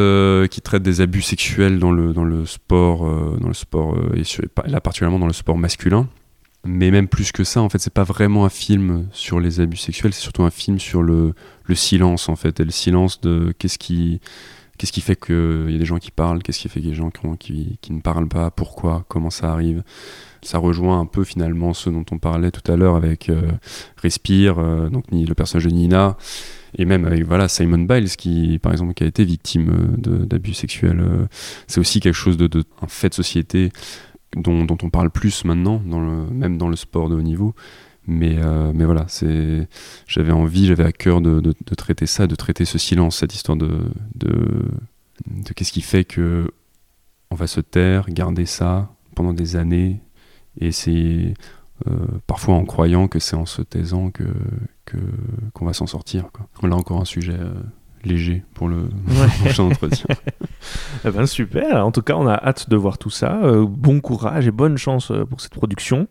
[0.50, 3.00] qui traite des abus sexuels dans le, dans le sport,
[3.40, 4.22] dans le sport et,
[4.68, 6.08] là particulièrement dans le sport masculin.
[6.66, 9.76] Mais même plus que ça, en fait, c'est pas vraiment un film sur les abus
[9.76, 13.54] sexuels, c'est surtout un film sur le, le, silence, en fait, et le silence de
[13.58, 14.20] qu'est-ce qui,
[14.76, 16.92] qu'est-ce qui fait qu'il y a des gens qui parlent, qu'est-ce qui fait qu'il y
[16.92, 19.84] a des gens qui, qui, ne parlent pas, pourquoi, comment ça arrive.
[20.42, 23.42] Ça rejoint un peu finalement ce dont on parlait tout à l'heure avec euh,
[23.96, 26.16] Respire, euh, donc le personnage de Nina,
[26.76, 30.54] et même avec voilà Simon Biles qui par exemple qui a été victime euh, d'abus
[30.54, 31.02] sexuels.
[31.66, 32.48] c'est aussi quelque chose de,
[32.82, 33.70] un fait de société
[34.36, 35.80] dont, on parle plus maintenant,
[36.30, 37.54] même dans le sport de haut niveau.
[38.08, 39.68] Mais, euh, mais voilà, c'est,
[40.06, 43.80] j'avais envie, j'avais à cœur de, traiter ça, de traiter ce silence, cette histoire de,
[44.14, 44.32] de,
[45.54, 46.48] qu'est-ce qui fait que
[47.32, 50.00] on va se taire, garder ça pendant des années,
[50.60, 51.34] et c'est
[51.86, 51.92] euh,
[52.26, 54.24] parfois en croyant que c'est en se taisant que,
[55.52, 56.24] qu'on va s'en sortir.
[56.32, 56.46] Quoi.
[56.62, 57.52] A encore un sujet euh,
[58.04, 58.88] léger pour le
[59.40, 60.06] prochain entretien.
[61.04, 63.40] eh ben, super, en tout cas on a hâte de voir tout ça.
[63.42, 66.08] Euh, bon courage et bonne chance pour cette production.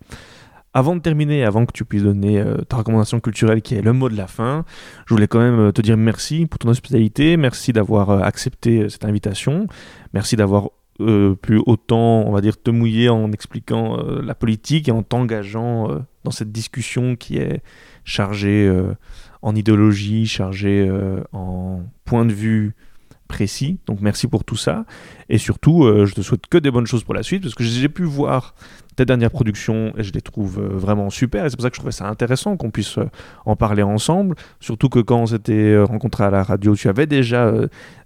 [0.73, 3.93] Avant de terminer, avant que tu puisses donner euh, ta recommandation culturelle qui est le
[3.93, 4.65] mot de la fin,
[5.07, 9.67] je voulais quand même te dire merci pour ton hospitalité, merci d'avoir accepté cette invitation,
[10.13, 15.03] merci d'avoir pu autant, on va dire, te mouiller en expliquant la politique et en
[15.03, 15.89] t'engageant
[16.23, 17.61] dans cette discussion qui est
[18.05, 18.69] chargée
[19.45, 22.73] en idéologie, chargé euh, en point de vue
[23.27, 23.77] précis.
[23.85, 24.85] Donc merci pour tout ça.
[25.29, 27.63] Et surtout, euh, je te souhaite que des bonnes choses pour la suite, parce que
[27.63, 28.55] j'ai pu voir
[28.95, 31.45] tes dernières productions et je les trouve euh, vraiment super.
[31.45, 32.97] Et c'est pour ça que je trouvais ça intéressant qu'on puisse
[33.45, 34.35] en parler ensemble.
[34.59, 37.51] Surtout que quand on s'était rencontré à la radio, tu avais déjà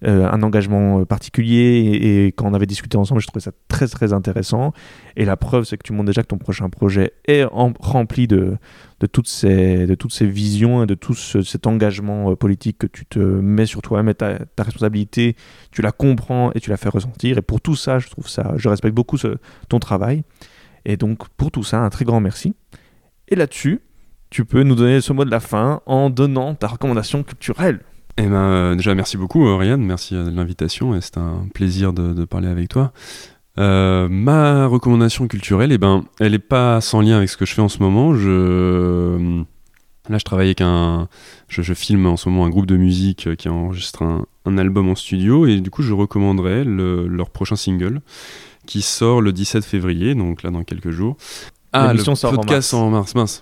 [0.03, 4.73] un engagement particulier et, quand on avait discuté ensemble, je trouvais ça très très intéressant.
[5.15, 8.57] Et la preuve, c'est que tu montres déjà que ton prochain projet est rempli de,
[8.99, 12.87] de toutes ces, de toutes ces visions et de tout cet engagement euh, politique que
[12.87, 15.35] tu te mets sur toi-même ta, ta, responsabilité,
[15.71, 17.37] tu la comprends et tu la fais ressentir.
[17.37, 19.17] Et pour tout ça, je trouve ça, je respecte beaucoup
[19.69, 20.23] ton travail.
[20.89, 22.55] Et donc, pour tout ça, un très grand merci.
[23.27, 23.79] Et là-dessus,
[24.31, 27.81] tu peux nous donner ce mot de la fin en donnant ta recommandation culturelle.
[28.17, 29.77] Eh ben, euh, déjà, merci beaucoup, Ryan.
[29.77, 30.95] Merci de l'invitation.
[30.95, 32.91] Et c'est un plaisir de, parler avec toi.
[33.59, 37.53] Euh, ma recommandation culturelle, eh ben, elle n'est pas sans lien avec ce que je
[37.53, 38.15] fais en ce moment.
[38.15, 39.43] Je,
[40.09, 41.07] Là, je travaille avec un.
[41.49, 44.89] Je, filme en ce moment un groupe de musique euh, qui enregistre un, un album
[44.89, 48.01] en studio et du coup, je recommanderais leur prochain single
[48.69, 51.17] qui sort le 17 février, donc là dans quelques jours.
[51.73, 52.03] Ah, le
[52.35, 53.41] podcast en mars, mince.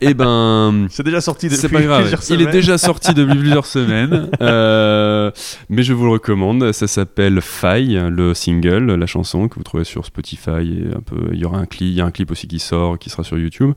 [0.00, 2.00] Eh ben, c'est déjà sorti depuis pas grave.
[2.02, 2.40] plusieurs semaines.
[2.40, 5.30] Il est déjà sorti depuis plusieurs semaines, euh,
[5.68, 6.72] mais je vous le recommande.
[6.72, 11.30] Ça s'appelle Faille, le single, la chanson que vous trouvez sur Spotify et un peu.
[11.32, 13.22] Il y aura un clip, il y a un clip aussi qui sort, qui sera
[13.22, 13.74] sur YouTube.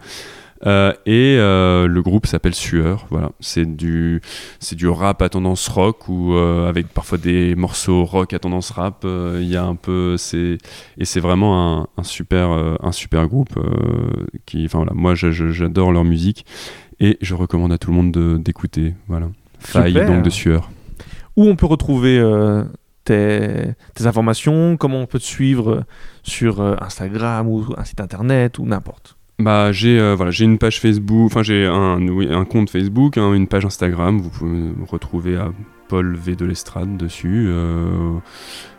[0.66, 3.06] Euh, et euh, le groupe s'appelle Sueur.
[3.10, 4.22] Voilà, c'est du
[4.60, 8.72] c'est du rap à tendance rock ou euh, avec parfois des morceaux rock à tendance
[8.72, 9.06] rap.
[9.06, 10.58] Il y a un peu c'est
[10.98, 13.60] et c'est vraiment un, un, super un super groupe
[14.46, 16.46] qui enfin voilà moi j'adore leur musique
[17.00, 18.96] et je recommande à tout le monde d'écouter.
[19.08, 19.30] Voilà,
[19.60, 20.72] Faille donc de Sueur.
[21.36, 22.20] Où on peut retrouver
[23.04, 25.84] tes, tes, informations, comment on peut te suivre
[26.24, 29.17] sur Instagram ou un site internet ou n'importe?
[29.40, 33.34] Bah, j'ai euh, voilà, j'ai une page Facebook, enfin j'ai un, un compte Facebook, hein,
[33.34, 34.20] une page Instagram.
[34.20, 35.52] Vous pouvez me retrouver à
[35.88, 37.46] Paul V de l'Estrade dessus.
[37.48, 38.18] Euh,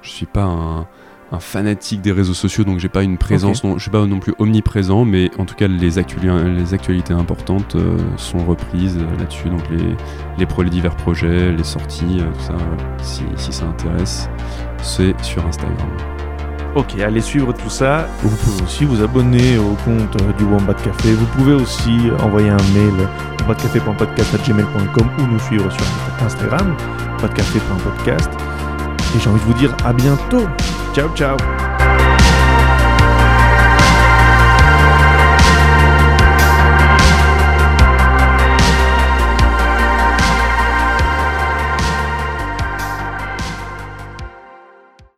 [0.02, 0.86] je suis pas un,
[1.30, 4.18] un, fanatique des réseaux sociaux, donc j'ai pas une présence, non, je suis pas non
[4.18, 9.50] plus omniprésent, mais en tout cas les, les actualités importantes euh, sont reprises là-dessus.
[9.50, 12.56] Donc les, les, les divers projets, les sorties, tout ça.
[13.00, 14.28] Si, si ça intéresse,
[14.82, 16.17] c'est sur Instagram.
[16.74, 18.06] Ok, allez suivre tout ça.
[18.22, 21.12] Vous pouvez aussi vous abonner au compte du Wombat Café.
[21.12, 23.08] Vous pouvez aussi envoyer un mail
[23.40, 25.84] wombatcafé.podcast.gmail.com ou nous suivre sur
[26.24, 26.76] Instagram,
[27.18, 28.30] podcafé.podcast.
[29.16, 30.46] Et j'ai envie de vous dire à bientôt.
[30.94, 31.36] Ciao, ciao